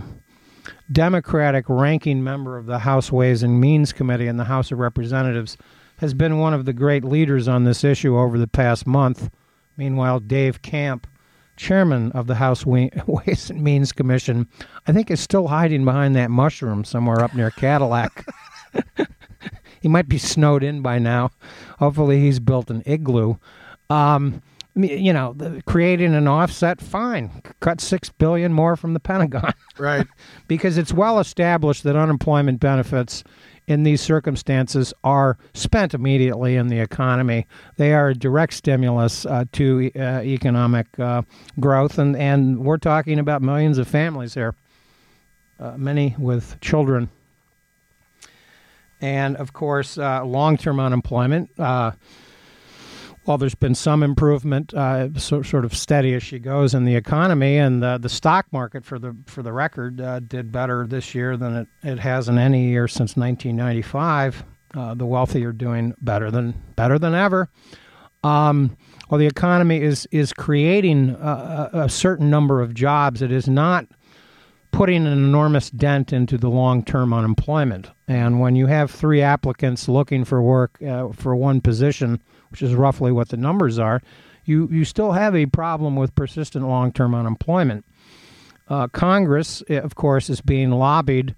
Democratic 0.91 1.65
ranking 1.67 2.23
member 2.23 2.57
of 2.57 2.65
the 2.65 2.79
House 2.79 3.11
Ways 3.11 3.43
and 3.43 3.61
Means 3.61 3.93
Committee 3.93 4.27
in 4.27 4.37
the 4.37 4.45
House 4.45 4.71
of 4.71 4.79
Representatives, 4.79 5.57
has 6.01 6.15
been 6.15 6.39
one 6.39 6.53
of 6.53 6.65
the 6.65 6.73
great 6.73 7.03
leaders 7.05 7.47
on 7.47 7.63
this 7.63 7.83
issue 7.83 8.17
over 8.17 8.39
the 8.39 8.47
past 8.47 8.87
month. 8.87 9.29
Meanwhile, 9.77 10.21
Dave 10.21 10.63
Camp, 10.63 11.05
chairman 11.57 12.11
of 12.13 12.25
the 12.25 12.35
House 12.35 12.65
Wa- 12.65 12.89
Ways 13.05 13.51
and 13.51 13.61
Means 13.63 13.91
Commission, 13.91 14.47
I 14.87 14.93
think 14.93 15.11
is 15.11 15.21
still 15.21 15.47
hiding 15.47 15.85
behind 15.85 16.15
that 16.15 16.31
mushroom 16.31 16.83
somewhere 16.83 17.23
up 17.23 17.35
near 17.35 17.51
Cadillac. 17.51 18.25
he 19.81 19.87
might 19.87 20.09
be 20.09 20.17
snowed 20.17 20.63
in 20.63 20.81
by 20.81 20.97
now. 20.97 21.29
Hopefully, 21.77 22.19
he's 22.19 22.39
built 22.39 22.71
an 22.71 22.81
igloo. 22.87 23.35
Um, 23.91 24.41
you 24.75 25.11
know, 25.11 25.33
the, 25.33 25.61
creating 25.65 26.15
an 26.15 26.27
offset, 26.27 26.79
fine. 26.81 27.41
Cut 27.59 27.81
six 27.81 28.09
billion 28.09 28.53
more 28.53 28.75
from 28.75 28.93
the 28.93 28.99
Pentagon 28.99 29.53
Right. 29.77 30.07
because 30.47 30.77
it's 30.77 30.93
well 30.93 31.19
established 31.19 31.83
that 31.83 31.95
unemployment 31.95 32.59
benefits 32.59 33.23
in 33.67 33.83
these 33.83 34.01
circumstances 34.01 34.93
are 35.03 35.37
spent 35.53 35.93
immediately 35.93 36.55
in 36.55 36.67
the 36.67 36.79
economy. 36.79 37.45
They 37.77 37.93
are 37.93 38.09
a 38.09 38.15
direct 38.15 38.53
stimulus 38.53 39.25
uh, 39.25 39.45
to 39.53 39.91
uh, 39.95 40.21
economic 40.21 40.87
uh, 40.99 41.21
growth, 41.59 41.97
and, 41.99 42.15
and 42.15 42.59
we're 42.65 42.77
talking 42.77 43.19
about 43.19 43.41
millions 43.41 43.77
of 43.77 43.87
families 43.87 44.33
here, 44.33 44.55
uh, 45.59 45.77
many 45.77 46.15
with 46.17 46.59
children. 46.61 47.09
And 48.99 49.35
of 49.37 49.53
course, 49.53 49.97
uh, 49.97 50.23
long 50.25 50.57
term 50.57 50.79
unemployment. 50.79 51.49
While 53.25 53.37
there's 53.37 53.55
been 53.55 53.75
some 53.75 54.01
improvement, 54.01 54.73
uh, 54.73 55.13
so, 55.19 55.43
sort 55.43 55.63
of 55.63 55.75
steady 55.75 56.15
as 56.15 56.23
she 56.23 56.39
goes 56.39 56.73
in 56.73 56.85
the 56.85 56.95
economy, 56.95 57.57
and 57.57 57.83
uh, 57.83 57.99
the 57.99 58.09
stock 58.09 58.47
market, 58.51 58.83
for 58.83 58.97
the 58.97 59.15
for 59.27 59.43
the 59.43 59.53
record, 59.53 60.01
uh, 60.01 60.21
did 60.21 60.51
better 60.51 60.87
this 60.87 61.13
year 61.13 61.37
than 61.37 61.55
it, 61.55 61.67
it 61.83 61.99
has 61.99 62.27
in 62.27 62.39
any 62.39 62.69
year 62.69 62.87
since 62.87 63.15
1995. 63.15 64.43
Uh, 64.73 64.93
the 64.95 65.05
wealthy 65.05 65.45
are 65.45 65.51
doing 65.51 65.93
better 66.01 66.31
than 66.31 66.55
better 66.75 66.97
than 66.97 67.13
ever. 67.13 67.47
Um, 68.23 68.75
while 69.07 69.19
the 69.19 69.27
economy 69.27 69.81
is 69.81 70.07
is 70.11 70.33
creating 70.33 71.11
a, 71.11 71.69
a 71.73 71.79
a 71.81 71.89
certain 71.89 72.31
number 72.31 72.59
of 72.59 72.73
jobs, 72.73 73.21
it 73.21 73.31
is 73.31 73.47
not 73.47 73.85
putting 74.71 75.05
an 75.05 75.13
enormous 75.13 75.69
dent 75.69 76.13
into 76.13 76.37
the 76.37 76.49
long 76.49 76.83
term 76.83 77.13
unemployment. 77.13 77.89
And 78.07 78.39
when 78.39 78.55
you 78.55 78.67
have 78.67 78.89
three 78.89 79.21
applicants 79.21 79.87
looking 79.87 80.25
for 80.25 80.41
work 80.41 80.81
uh, 80.81 81.09
for 81.09 81.35
one 81.35 81.61
position, 81.61 82.21
which 82.51 82.61
is 82.61 82.75
roughly 82.75 83.11
what 83.11 83.29
the 83.29 83.37
numbers 83.37 83.79
are, 83.79 84.01
you, 84.45 84.67
you 84.71 84.85
still 84.85 85.13
have 85.13 85.35
a 85.35 85.45
problem 85.45 85.95
with 85.95 86.15
persistent 86.15 86.67
long 86.67 86.91
term 86.91 87.15
unemployment. 87.15 87.85
Uh, 88.67 88.87
Congress, 88.87 89.63
eh, 89.69 89.77
of 89.77 89.95
course, 89.95 90.29
is 90.29 90.41
being 90.41 90.71
lobbied 90.71 91.35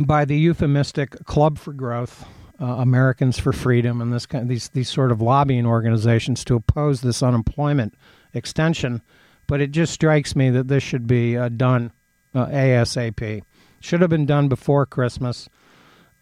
by 0.00 0.24
the 0.24 0.36
euphemistic 0.36 1.24
Club 1.24 1.58
for 1.58 1.72
Growth, 1.72 2.26
uh, 2.60 2.64
Americans 2.64 3.38
for 3.38 3.52
Freedom, 3.52 4.00
and 4.00 4.12
this 4.12 4.26
kind 4.26 4.48
these 4.48 4.68
these 4.68 4.90
sort 4.90 5.10
of 5.10 5.22
lobbying 5.22 5.64
organizations 5.64 6.44
to 6.44 6.54
oppose 6.54 7.00
this 7.00 7.22
unemployment 7.22 7.94
extension. 8.34 9.00
But 9.46 9.60
it 9.60 9.70
just 9.70 9.92
strikes 9.92 10.34
me 10.34 10.50
that 10.50 10.68
this 10.68 10.82
should 10.82 11.06
be 11.06 11.36
uh, 11.36 11.48
done 11.48 11.92
uh, 12.34 12.46
ASAP. 12.46 13.42
Should 13.80 14.00
have 14.00 14.10
been 14.10 14.26
done 14.26 14.48
before 14.48 14.86
Christmas. 14.86 15.48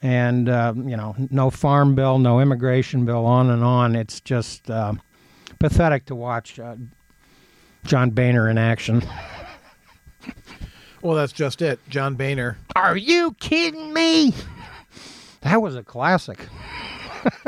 And 0.05 0.51
uh, 0.51 0.75
you 0.77 0.99
know, 0.99 1.17
no 1.31 1.49
farm 1.49 1.95
bill, 1.95 2.19
no 2.19 2.39
immigration 2.39 3.07
bill, 3.07 3.25
on 3.25 3.49
and 3.49 3.65
on. 3.65 3.97
It's 3.97 4.21
just 4.21 4.71
uh, 4.71 4.93
pathetic 5.59 6.05
to 6.07 6.15
watch 6.15 6.61
uh, 6.61 6.77
John 7.87 8.11
Boehner 8.11 8.49
in 8.49 8.59
action. 8.59 9.03
Well, 11.05 11.17
that's 11.17 11.35
just 11.35 11.61
it. 11.61 11.79
John 11.91 12.15
Boehner. 12.15 12.57
Are 12.75 12.97
you 12.97 13.37
kidding 13.39 13.93
me? 13.93 14.33
That 15.43 15.61
was 15.61 15.77
a 15.77 15.83
classic. 15.83 16.39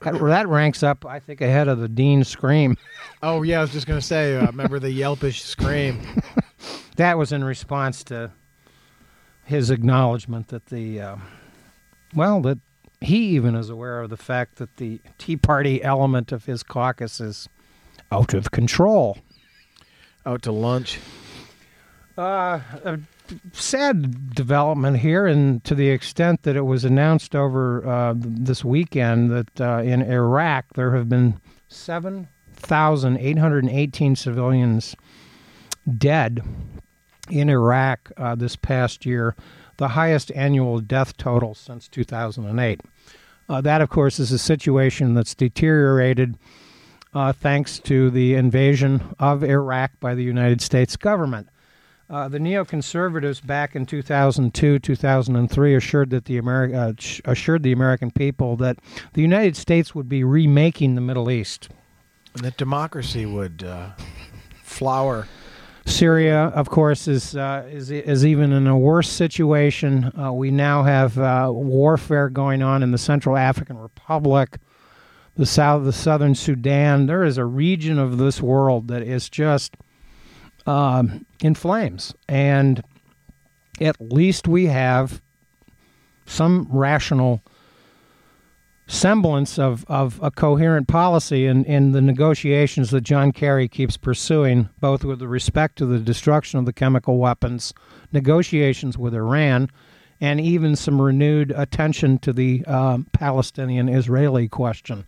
that, 0.00 0.18
that 0.18 0.48
ranks 0.48 0.82
up, 0.82 1.04
I 1.04 1.20
think, 1.20 1.42
ahead 1.42 1.68
of 1.68 1.78
the 1.78 1.88
Dean 1.88 2.24
scream. 2.24 2.78
Oh 3.22 3.40
yeah, 3.42 3.58
I 3.58 3.62
was 3.62 3.70
just 3.70 3.86
gonna 3.86 4.02
say. 4.02 4.36
Uh, 4.36 4.46
remember 4.46 4.78
the 4.78 4.90
Yelpish 4.90 5.40
scream? 5.40 5.98
That 6.96 7.16
was 7.16 7.32
in 7.32 7.42
response 7.42 8.04
to 8.04 8.30
his 9.44 9.70
acknowledgement 9.70 10.48
that 10.48 10.66
the, 10.66 11.00
uh, 11.00 11.16
well, 12.14 12.40
that 12.42 12.58
he 13.00 13.28
even 13.30 13.54
is 13.54 13.70
aware 13.70 14.00
of 14.00 14.10
the 14.10 14.16
fact 14.16 14.56
that 14.56 14.76
the 14.76 15.00
Tea 15.18 15.36
Party 15.36 15.82
element 15.82 16.32
of 16.32 16.46
his 16.46 16.62
caucus 16.62 17.20
is 17.20 17.48
out 18.10 18.34
of 18.34 18.50
control. 18.50 19.18
Out 20.26 20.42
to 20.42 20.52
lunch. 20.52 20.98
Uh, 22.16 22.60
a 22.84 22.98
sad 23.52 24.34
development 24.34 24.98
here, 24.98 25.26
and 25.26 25.64
to 25.64 25.74
the 25.74 25.88
extent 25.88 26.44
that 26.44 26.56
it 26.56 26.62
was 26.62 26.84
announced 26.84 27.34
over 27.34 27.84
uh, 27.86 28.14
this 28.16 28.64
weekend 28.64 29.30
that 29.30 29.60
uh, 29.60 29.82
in 29.82 30.00
Iraq 30.02 30.66
there 30.74 30.94
have 30.94 31.08
been 31.08 31.40
7,818 31.68 34.16
civilians 34.16 34.94
dead 35.98 36.42
in 37.30 37.48
Iraq 37.48 38.12
uh, 38.16 38.34
this 38.34 38.56
past 38.56 39.06
year, 39.06 39.36
the 39.76 39.88
highest 39.88 40.30
annual 40.34 40.80
death 40.80 41.16
total 41.16 41.54
since 41.54 41.88
2008. 41.88 42.80
Uh, 43.48 43.60
that, 43.60 43.80
of 43.80 43.90
course, 43.90 44.18
is 44.18 44.32
a 44.32 44.38
situation 44.38 45.14
that's 45.14 45.34
deteriorated 45.34 46.38
uh, 47.14 47.32
thanks 47.32 47.78
to 47.78 48.10
the 48.10 48.34
invasion 48.34 49.14
of 49.18 49.44
Iraq 49.44 49.92
by 50.00 50.14
the 50.14 50.24
United 50.24 50.60
States 50.60 50.96
government. 50.96 51.48
Uh, 52.10 52.28
the 52.28 52.38
neoconservatives 52.38 53.44
back 53.44 53.74
in 53.74 53.86
2002, 53.86 54.78
2003 54.78 55.74
assured 55.74 56.10
that 56.10 56.26
the 56.26 56.40
Ameri- 56.40 56.74
uh, 56.74 56.92
sh- 56.98 57.20
assured 57.24 57.62
the 57.62 57.72
American 57.72 58.10
people 58.10 58.56
that 58.56 58.78
the 59.14 59.22
United 59.22 59.56
States 59.56 59.94
would 59.94 60.08
be 60.08 60.22
remaking 60.22 60.94
the 60.96 61.00
Middle 61.00 61.30
East. 61.30 61.70
And 62.34 62.44
that 62.44 62.56
democracy 62.56 63.24
would 63.24 63.64
uh, 63.64 63.90
flower. 64.62 65.26
Syria, 65.86 66.44
of 66.54 66.70
course, 66.70 67.06
is 67.06 67.36
uh, 67.36 67.68
is 67.70 67.90
is 67.90 68.24
even 68.24 68.52
in 68.52 68.66
a 68.66 68.76
worse 68.76 69.08
situation. 69.08 70.10
Uh, 70.18 70.32
we 70.32 70.50
now 70.50 70.82
have 70.82 71.18
uh, 71.18 71.50
warfare 71.52 72.30
going 72.30 72.62
on 72.62 72.82
in 72.82 72.90
the 72.90 72.98
Central 72.98 73.36
African 73.36 73.78
Republic, 73.78 74.58
the 75.36 75.44
south, 75.44 75.84
the 75.84 75.92
southern 75.92 76.34
Sudan. 76.34 77.06
There 77.06 77.22
is 77.22 77.36
a 77.36 77.44
region 77.44 77.98
of 77.98 78.16
this 78.16 78.40
world 78.40 78.88
that 78.88 79.02
is 79.02 79.28
just 79.28 79.76
um, 80.66 81.26
in 81.42 81.54
flames, 81.54 82.14
and 82.28 82.82
at 83.80 84.00
least 84.00 84.48
we 84.48 84.66
have 84.66 85.20
some 86.24 86.66
rational 86.70 87.42
semblance 88.94 89.58
of, 89.58 89.84
of 89.88 90.18
a 90.22 90.30
coherent 90.30 90.88
policy 90.88 91.46
in, 91.46 91.64
in 91.64 91.92
the 91.92 92.00
negotiations 92.00 92.90
that 92.90 93.02
John 93.02 93.32
Kerry 93.32 93.68
keeps 93.68 93.96
pursuing, 93.96 94.68
both 94.80 95.04
with 95.04 95.20
respect 95.22 95.76
to 95.76 95.86
the 95.86 95.98
destruction 95.98 96.58
of 96.58 96.64
the 96.64 96.72
chemical 96.72 97.18
weapons, 97.18 97.74
negotiations 98.12 98.96
with 98.96 99.14
Iran, 99.14 99.68
and 100.20 100.40
even 100.40 100.76
some 100.76 101.02
renewed 101.02 101.52
attention 101.56 102.18
to 102.20 102.32
the 102.32 102.64
um, 102.66 103.06
Palestinian 103.12 103.88
Israeli 103.88 104.48
question. 104.48 105.04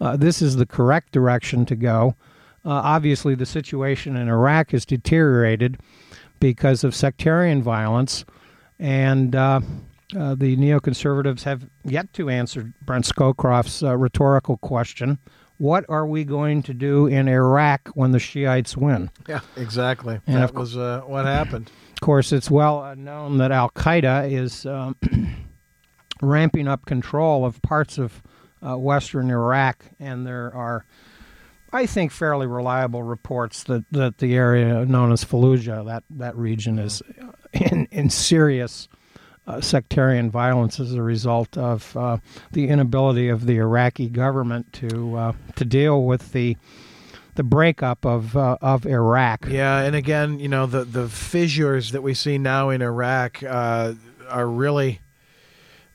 Uh, 0.00 0.16
this 0.16 0.40
is 0.40 0.56
the 0.56 0.66
correct 0.66 1.12
direction 1.12 1.66
to 1.66 1.76
go. 1.76 2.14
Uh, 2.64 2.70
obviously, 2.70 3.34
the 3.34 3.46
situation 3.46 4.16
in 4.16 4.28
Iraq 4.28 4.70
has 4.70 4.86
deteriorated 4.86 5.78
because 6.40 6.84
of 6.84 6.94
sectarian 6.94 7.62
violence, 7.62 8.24
and 8.78 9.34
uh, 10.14 10.18
uh, 10.18 10.34
the 10.34 10.56
neoconservatives 10.56 11.42
have 11.44 11.68
yet 11.84 12.12
to 12.14 12.28
answer 12.28 12.72
Brent 12.82 13.04
Scowcroft's 13.04 13.82
uh, 13.82 13.96
rhetorical 13.96 14.56
question 14.58 15.18
What 15.58 15.84
are 15.88 16.06
we 16.06 16.24
going 16.24 16.62
to 16.64 16.74
do 16.74 17.06
in 17.06 17.28
Iraq 17.28 17.88
when 17.94 18.12
the 18.12 18.18
Shiites 18.18 18.76
win? 18.76 19.10
Yeah, 19.28 19.40
exactly. 19.56 20.20
And 20.26 20.36
that 20.36 20.50
of 20.50 20.56
was 20.56 20.76
uh, 20.76 21.02
what 21.06 21.24
happened. 21.24 21.70
Of 21.92 22.00
course, 22.00 22.32
it's 22.32 22.50
well 22.50 22.82
uh, 22.82 22.94
known 22.94 23.38
that 23.38 23.50
Al 23.50 23.70
Qaeda 23.70 24.30
is 24.30 24.66
um, 24.66 24.96
ramping 26.22 26.68
up 26.68 26.86
control 26.86 27.44
of 27.44 27.60
parts 27.62 27.98
of 27.98 28.22
uh, 28.66 28.76
western 28.76 29.30
Iraq, 29.30 29.84
and 29.98 30.26
there 30.26 30.54
are, 30.54 30.84
I 31.72 31.86
think, 31.86 32.12
fairly 32.12 32.46
reliable 32.46 33.02
reports 33.02 33.64
that, 33.64 33.84
that 33.92 34.18
the 34.18 34.34
area 34.34 34.84
known 34.84 35.12
as 35.12 35.24
Fallujah, 35.24 35.86
that, 35.86 36.04
that 36.10 36.36
region, 36.36 36.78
is 36.78 37.02
in, 37.52 37.88
in 37.90 38.10
serious 38.10 38.88
uh, 39.46 39.60
sectarian 39.60 40.30
violence 40.30 40.80
as 40.80 40.94
a 40.94 41.02
result 41.02 41.56
of 41.56 41.96
uh, 41.96 42.18
the 42.52 42.68
inability 42.68 43.28
of 43.28 43.46
the 43.46 43.56
Iraqi 43.56 44.08
government 44.08 44.72
to 44.74 45.16
uh, 45.16 45.32
to 45.54 45.64
deal 45.64 46.04
with 46.04 46.32
the 46.32 46.56
the 47.36 47.42
breakup 47.42 48.04
of 48.04 48.36
uh, 48.36 48.58
of 48.60 48.86
Iraq. 48.86 49.46
Yeah, 49.48 49.80
and 49.80 49.94
again, 49.94 50.40
you 50.40 50.48
know, 50.48 50.66
the 50.66 50.84
the 50.84 51.08
fissures 51.08 51.92
that 51.92 52.02
we 52.02 52.14
see 52.14 52.38
now 52.38 52.70
in 52.70 52.82
Iraq 52.82 53.42
uh, 53.42 53.94
are 54.28 54.48
really 54.48 55.00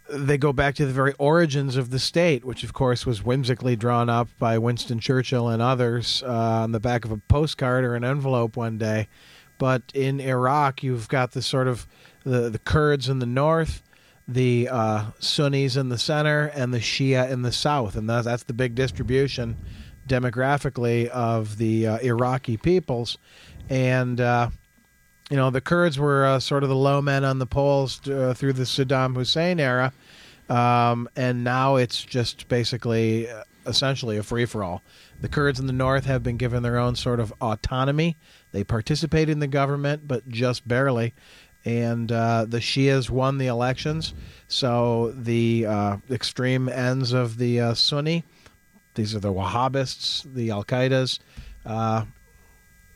they 0.10 0.38
go 0.38 0.52
back 0.52 0.76
to 0.76 0.86
the 0.86 0.92
very 0.92 1.14
origins 1.14 1.78
of 1.78 1.90
the 1.90 2.00
state, 2.00 2.44
which 2.44 2.64
of 2.64 2.74
course 2.74 3.06
was 3.06 3.24
whimsically 3.24 3.76
drawn 3.76 4.10
up 4.10 4.28
by 4.40 4.58
Winston 4.58 5.00
Churchill 5.00 5.48
and 5.48 5.62
others 5.62 6.22
on 6.24 6.74
the 6.74 6.80
back 6.80 7.06
of 7.06 7.12
a 7.12 7.18
postcard 7.18 7.86
or 7.86 7.96
an 7.96 8.04
envelope 8.04 8.58
one 8.58 8.78
day. 8.78 9.08
But 9.62 9.84
in 9.94 10.20
Iraq, 10.20 10.82
you've 10.82 11.08
got 11.08 11.34
the 11.34 11.42
sort 11.44 11.68
of 11.68 11.86
the 12.24 12.50
the 12.50 12.58
Kurds 12.58 13.08
in 13.08 13.20
the 13.20 13.28
north, 13.28 13.84
the 14.28 14.68
uh, 14.68 15.12
Sunnis 15.20 15.76
in 15.76 15.90
the 15.90 16.00
center, 16.00 16.48
and 16.56 16.74
the 16.74 16.80
Shia 16.80 17.30
in 17.30 17.44
the 17.44 17.52
south, 17.52 17.96
and 17.96 18.10
that's 18.10 18.26
that's 18.26 18.42
the 18.42 18.54
big 18.54 18.74
distribution 18.74 19.56
demographically 20.08 21.10
of 21.10 21.60
the 21.60 21.86
uh, 21.86 22.00
Iraqi 22.00 22.58
peoples, 22.58 23.20
and 23.70 24.20
uh, 24.20 24.50
you 25.30 25.38
know 25.38 25.52
the 25.52 25.62
Kurds 25.62 26.00
were 26.00 26.26
uh, 26.26 26.40
sort 26.40 26.64
of 26.64 26.70
the 26.70 26.76
low 26.76 27.00
men 27.00 27.24
on 27.24 27.38
the 27.38 27.46
polls 27.46 28.02
uh, 28.10 28.34
through 28.36 28.54
the 28.54 28.64
Saddam 28.64 29.16
Hussein 29.16 29.60
era, 29.60 29.94
um, 30.50 31.08
and 31.16 31.44
now 31.44 31.76
it's 31.76 32.04
just 32.04 32.48
basically 32.48 33.30
uh, 33.30 33.44
essentially 33.68 34.18
a 34.18 34.24
free 34.24 34.46
for 34.46 34.64
all. 34.64 34.82
The 35.20 35.30
Kurds 35.30 35.60
in 35.60 35.68
the 35.68 35.74
north 35.74 36.06
have 36.06 36.24
been 36.24 36.38
given 36.38 36.64
their 36.64 36.80
own 36.80 36.96
sort 36.96 37.20
of 37.20 37.32
autonomy. 37.40 38.18
They 38.52 38.64
participate 38.64 39.30
in 39.30 39.40
the 39.40 39.48
government, 39.48 40.08
but 40.08 40.28
just 40.28 40.68
barely. 40.68 41.14
And 41.64 42.12
uh, 42.12 42.46
the 42.48 42.60
Shias 42.60 43.10
won 43.10 43.38
the 43.38 43.48
elections, 43.48 44.14
so 44.48 45.14
the 45.16 45.68
uh, 45.68 45.98
extreme 46.10 46.68
ends 46.68 47.14
of 47.14 47.38
the 47.38 47.60
uh, 47.62 47.74
Sunni, 47.76 48.24
these 48.96 49.16
are 49.16 49.20
the 49.20 49.32
Wahhabists, 49.32 50.24
the 50.34 50.52
Al 50.52 50.64
Qaeda's. 50.64 51.20
Uh, 51.66 52.06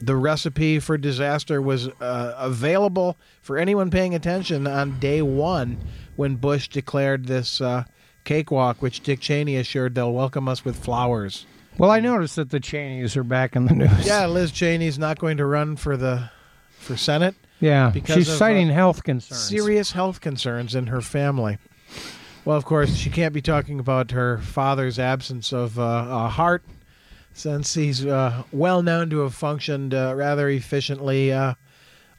the 0.02 0.15
recipe 0.15 0.80
for 0.80 0.98
disaster 0.98 1.62
was 1.62 1.88
uh, 1.88 2.34
available 2.38 3.18
for 3.41 3.58
anyone 3.58 3.89
paying 3.89 4.13
attention 4.13 4.68
on 4.68 5.00
day 5.00 5.22
one 5.22 5.78
when 6.15 6.36
Bush 6.36 6.68
declared 6.68 7.26
this 7.26 7.62
uh, 7.62 7.86
cakewalk, 8.26 8.82
which 8.82 9.02
Dick 9.02 9.22
Cheney 9.22 9.56
assured 9.56 9.96
they'll 9.96 10.12
welcome 10.12 10.50
us 10.50 10.65
with 10.65 10.76
flowers. 10.76 11.46
Well, 11.78 11.92
I 11.92 12.00
noticed 12.00 12.36
that 12.38 12.50
the 12.52 12.60
Cheneys 12.60 13.18
are 13.18 13.24
back 13.24 13.56
in 13.56 13.66
the 13.66 13.74
news. 13.76 14.06
Yeah, 14.06 14.26
Liz 14.28 14.52
Cheney's 14.52 14.98
not 14.98 15.20
going 15.20 15.38
to 15.38 15.46
run 15.46 15.76
for 15.76 15.98
the 15.98 16.30
for 16.72 16.96
Senate. 16.98 17.36
Yeah, 17.60 17.90
because 17.90 18.16
she's 18.16 18.30
of, 18.30 18.38
citing 18.38 18.70
uh, 18.70 18.74
health 18.74 19.04
concerns. 19.04 19.42
Serious 19.42 19.92
health 19.94 20.22
concerns 20.22 20.76
in 20.76 20.88
her 20.88 21.02
family. 21.02 21.58
Well, 22.44 22.58
of 22.58 22.66
course, 22.66 22.96
she 22.96 23.10
can't 23.10 23.34
be 23.34 23.42
talking 23.42 23.80
about 23.80 24.12
her 24.12 24.38
father's 24.40 25.00
absence 25.00 25.52
of 25.52 25.80
uh, 25.80 26.06
a 26.10 26.28
heart, 26.30 26.64
since 27.34 27.74
he's 27.74 28.06
uh, 28.06 28.44
well 28.52 28.84
known 28.84 29.10
to 29.10 29.20
have 29.20 29.34
functioned 29.34 29.94
uh, 29.94 30.14
rather 30.16 30.48
efficiently, 30.50 31.34
uh, 31.34 31.56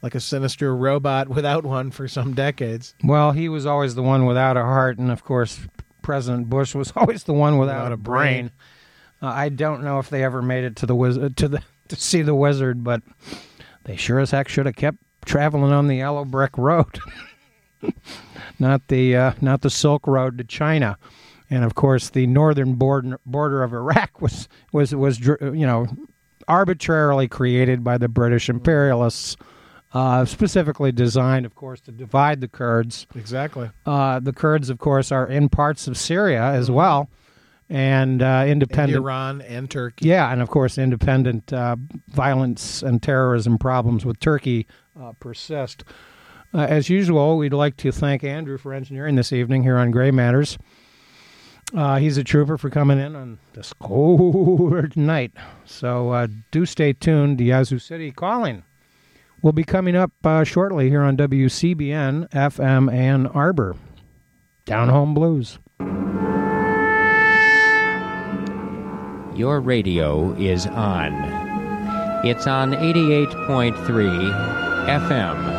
like 0.01 0.15
a 0.15 0.19
sinister 0.19 0.75
robot 0.75 1.29
without 1.35 1.63
one 1.63 1.91
for 1.91 2.07
some 2.07 2.33
decades. 2.33 2.93
Well, 3.03 3.31
he 3.31 3.47
was 3.47 3.65
always 3.65 3.95
the 3.95 4.03
one 4.03 4.25
without 4.25 4.57
a 4.57 4.63
heart, 4.63 4.97
and 4.97 5.09
of 5.11 5.23
course, 5.23 5.59
President 6.01 6.49
Bush 6.49 6.75
was 6.75 6.91
always 6.95 7.23
the 7.23 7.33
one 7.33 7.57
without, 7.57 7.75
Without 7.83 7.91
a 7.91 7.93
a 7.93 7.97
brain. 7.97 8.47
brain. 8.47 8.51
Uh, 9.21 9.27
I 9.27 9.49
don't 9.49 9.83
know 9.83 9.99
if 9.99 10.09
they 10.09 10.23
ever 10.23 10.41
made 10.41 10.63
it 10.63 10.75
to 10.77 10.85
the 10.85 10.95
wizard 10.95 11.37
to 11.37 11.47
the 11.47 11.63
to 11.89 11.95
see 11.95 12.21
the 12.21 12.35
wizard, 12.35 12.83
but 12.83 13.01
they 13.83 13.95
sure 13.95 14.19
as 14.19 14.31
heck 14.31 14.47
should 14.47 14.65
have 14.65 14.75
kept 14.75 14.97
traveling 15.25 15.71
on 15.71 15.87
the 15.87 15.95
yellow 15.95 16.25
brick 16.25 16.57
road, 16.57 16.99
not 18.59 18.87
the 18.87 19.15
uh, 19.15 19.31
not 19.41 19.61
the 19.61 19.69
Silk 19.69 20.07
Road 20.07 20.37
to 20.37 20.43
China. 20.43 20.97
And 21.49 21.63
of 21.63 21.75
course, 21.75 22.09
the 22.09 22.27
northern 22.27 22.73
border 22.73 23.19
border 23.25 23.63
of 23.63 23.73
Iraq 23.73 24.21
was 24.21 24.47
was 24.71 24.93
was 24.93 25.19
you 25.19 25.65
know 25.65 25.87
arbitrarily 26.47 27.27
created 27.27 27.83
by 27.83 27.97
the 27.97 28.07
British 28.07 28.49
imperialists, 28.49 29.35
uh, 29.93 30.23
specifically 30.25 30.91
designed, 30.91 31.45
of 31.45 31.55
course, 31.55 31.81
to 31.81 31.91
divide 31.91 32.39
the 32.41 32.47
Kurds. 32.47 33.05
Exactly. 33.15 33.69
Uh, 33.85 34.19
the 34.19 34.31
Kurds, 34.31 34.69
of 34.69 34.79
course, 34.79 35.11
are 35.11 35.27
in 35.27 35.49
parts 35.49 35.87
of 35.87 35.97
Syria 35.97 36.41
as 36.41 36.71
well, 36.71 37.09
and 37.69 38.21
uh, 38.21 38.25
And 38.25 38.49
independent. 38.51 38.97
Iran 38.97 39.41
and 39.41 39.69
Turkey. 39.69 40.07
Yeah, 40.07 40.31
and 40.31 40.41
of 40.41 40.49
course, 40.49 40.77
independent 40.77 41.51
uh, 41.51 41.75
violence 42.07 42.81
and 42.81 43.01
terrorism 43.01 43.57
problems 43.57 44.05
with 44.05 44.19
Turkey 44.19 44.67
uh, 44.99 45.13
persist. 45.19 45.83
Uh, 46.53 46.59
as 46.59 46.89
usual, 46.89 47.37
we'd 47.37 47.53
like 47.53 47.75
to 47.77 47.91
thank 47.91 48.23
Andrew 48.23 48.57
for 48.57 48.73
engineering 48.73 49.15
this 49.15 49.33
evening 49.33 49.63
here 49.63 49.77
on 49.77 49.91
Gray 49.91 50.11
Matters. 50.11 50.57
Uh, 51.75 51.97
he's 51.97 52.17
a 52.17 52.23
trooper 52.23 52.57
for 52.57 52.69
coming 52.69 52.97
in 52.97 53.13
on 53.15 53.39
this 53.53 53.73
cold 53.73 54.95
night. 54.95 55.33
So 55.65 56.11
uh, 56.11 56.27
do 56.51 56.65
stay 56.65 56.93
tuned. 56.93 57.37
The 57.37 57.45
Yazoo 57.45 57.79
City 57.79 58.11
Calling 58.11 58.63
will 59.41 59.51
be 59.51 59.65
coming 59.65 59.95
up 59.95 60.11
uh, 60.23 60.45
shortly 60.45 60.89
here 60.89 61.01
on 61.01 61.17
WCBN 61.17 62.29
FM 62.29 62.91
Ann 62.93 63.27
Arbor. 63.27 63.75
Down 64.65 64.87
Home 64.87 65.13
Blues. 65.13 65.59
Your 69.37 69.59
radio 69.59 70.33
is 70.33 70.65
on. 70.65 71.13
It's 72.25 72.47
on 72.47 72.71
88.3 72.71 73.77
FM. 74.87 75.57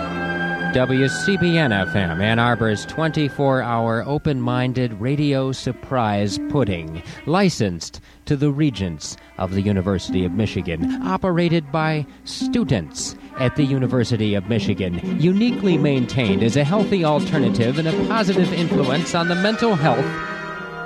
WCBN 0.74 1.92
FM, 1.92 2.20
Ann 2.20 2.40
Arbor's 2.40 2.84
24 2.86 3.62
hour 3.62 4.02
open 4.04 4.40
minded 4.40 5.00
radio 5.00 5.52
surprise 5.52 6.40
pudding, 6.48 7.04
licensed 7.26 8.00
to 8.24 8.36
the 8.36 8.50
Regents 8.50 9.16
of 9.38 9.52
the 9.52 9.62
University 9.62 10.24
of 10.24 10.32
Michigan, 10.32 11.00
operated 11.06 11.70
by 11.70 12.04
students 12.24 13.14
at 13.38 13.54
the 13.54 13.64
University 13.64 14.34
of 14.34 14.48
Michigan, 14.48 15.20
uniquely 15.20 15.78
maintained 15.78 16.42
as 16.42 16.56
a 16.56 16.64
healthy 16.64 17.04
alternative 17.04 17.78
and 17.78 17.86
a 17.86 18.06
positive 18.08 18.52
influence 18.52 19.14
on 19.14 19.28
the 19.28 19.36
mental 19.36 19.76
health 19.76 20.04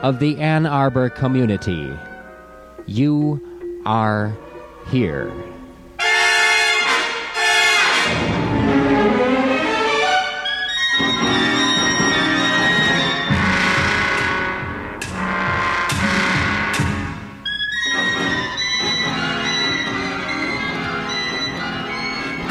of 0.05 0.19
the 0.19 0.39
Ann 0.39 0.67
Arbor 0.67 1.09
community. 1.09 1.91
You 2.87 3.41
are 3.87 4.37
here. 4.89 5.33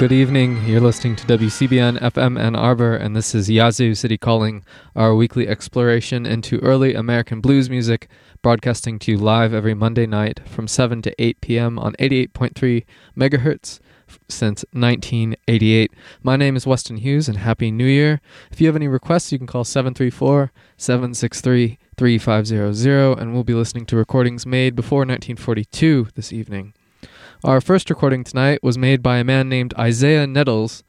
Good 0.01 0.11
evening. 0.11 0.65
You're 0.65 0.81
listening 0.81 1.15
to 1.17 1.27
WCBN 1.27 1.99
FM 1.99 2.39
Ann 2.39 2.55
Arbor, 2.55 2.95
and 2.95 3.15
this 3.15 3.35
is 3.35 3.51
Yazoo 3.51 3.93
City 3.93 4.17
Calling, 4.17 4.65
our 4.95 5.13
weekly 5.13 5.47
exploration 5.47 6.25
into 6.25 6.57
early 6.61 6.95
American 6.95 7.39
blues 7.39 7.69
music, 7.69 8.07
broadcasting 8.41 8.97
to 8.99 9.12
you 9.12 9.17
live 9.17 9.54
every 9.54 9.73
Monday 9.73 10.08
night 10.08 10.47
from 10.47 10.67
7 10.67 11.01
to 11.04 11.21
8 11.21 11.41
p.m. 11.41 11.77
on 11.77 11.93
88.3 11.93 12.84
megahertz 13.15 13.80
since 14.27 14.65
1988. 14.71 15.91
My 16.23 16.36
name 16.36 16.56
is 16.56 16.65
Weston 16.65 16.97
Hughes, 16.97 17.30
and 17.30 17.38
Happy 17.38 17.71
New 17.71 17.86
Year. 17.86 18.19
If 18.51 18.60
you 18.60 18.67
have 18.67 18.75
any 18.75 18.88
requests, 18.88 19.32
you 19.32 19.38
can 19.38 19.47
call 19.47 19.63
734 19.63 20.51
763 20.77 21.77
3500, 21.97 23.19
and 23.19 23.34
we'll 23.34 23.43
be 23.43 23.54
listening 23.54 23.86
to 23.86 23.95
recordings 23.95 24.45
made 24.45 24.75
before 24.75 24.99
1942 24.99 26.08
this 26.15 26.34
evening. 26.34 26.73
Our 27.43 27.62
first 27.62 27.89
recording 27.89 28.23
tonight 28.23 28.63
was 28.63 28.77
made 28.77 29.04
by 29.04 29.17
a 29.17 29.23
man 29.23 29.49
named 29.49 29.73
Isaiah 29.77 30.27
Nettles, 30.27 30.84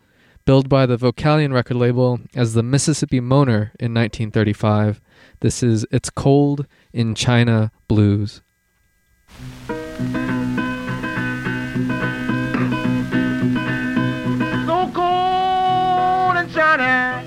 billed 0.45 0.69
by 0.69 0.87
the 0.87 0.97
Vocalion 0.97 1.53
record 1.53 1.77
label 1.77 2.21
as 2.35 2.55
the 2.55 2.63
Mississippi 2.63 3.21
Moaner 3.21 3.73
in 3.79 3.95
1935. 3.95 5.01
This 5.41 5.63
is 5.63 5.87
It's 5.91 6.11
Cold 6.11 6.67
in 6.93 7.15
China 7.15 7.71
Blues. 7.89 8.43
So 14.67 14.91
cold 14.93 16.37
in 16.37 16.51
China, 16.51 17.25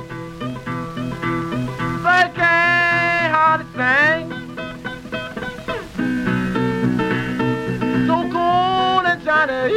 but 2.04 2.34
can't 2.36 3.32
hardly 3.34 3.66
sing. 3.76 4.30
So 8.08 8.18
cold 8.32 9.06
in 9.12 9.18
China, 9.26 9.70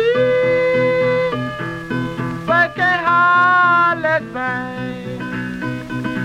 but 2.46 2.74
can't 2.77 3.03
hardly 3.07 4.18
sing. 4.35 5.20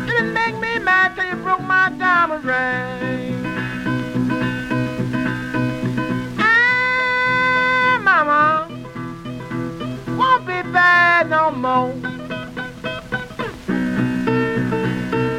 You 0.07 0.23
make 0.33 0.55
me 0.55 0.79
mad 0.79 1.15
till 1.15 1.25
you 1.25 1.35
broke 1.43 1.61
my 1.61 1.89
diamond 1.97 2.43
ring. 2.45 3.02
baby 10.71 11.29
na 11.29 11.51
mão. 11.51 12.22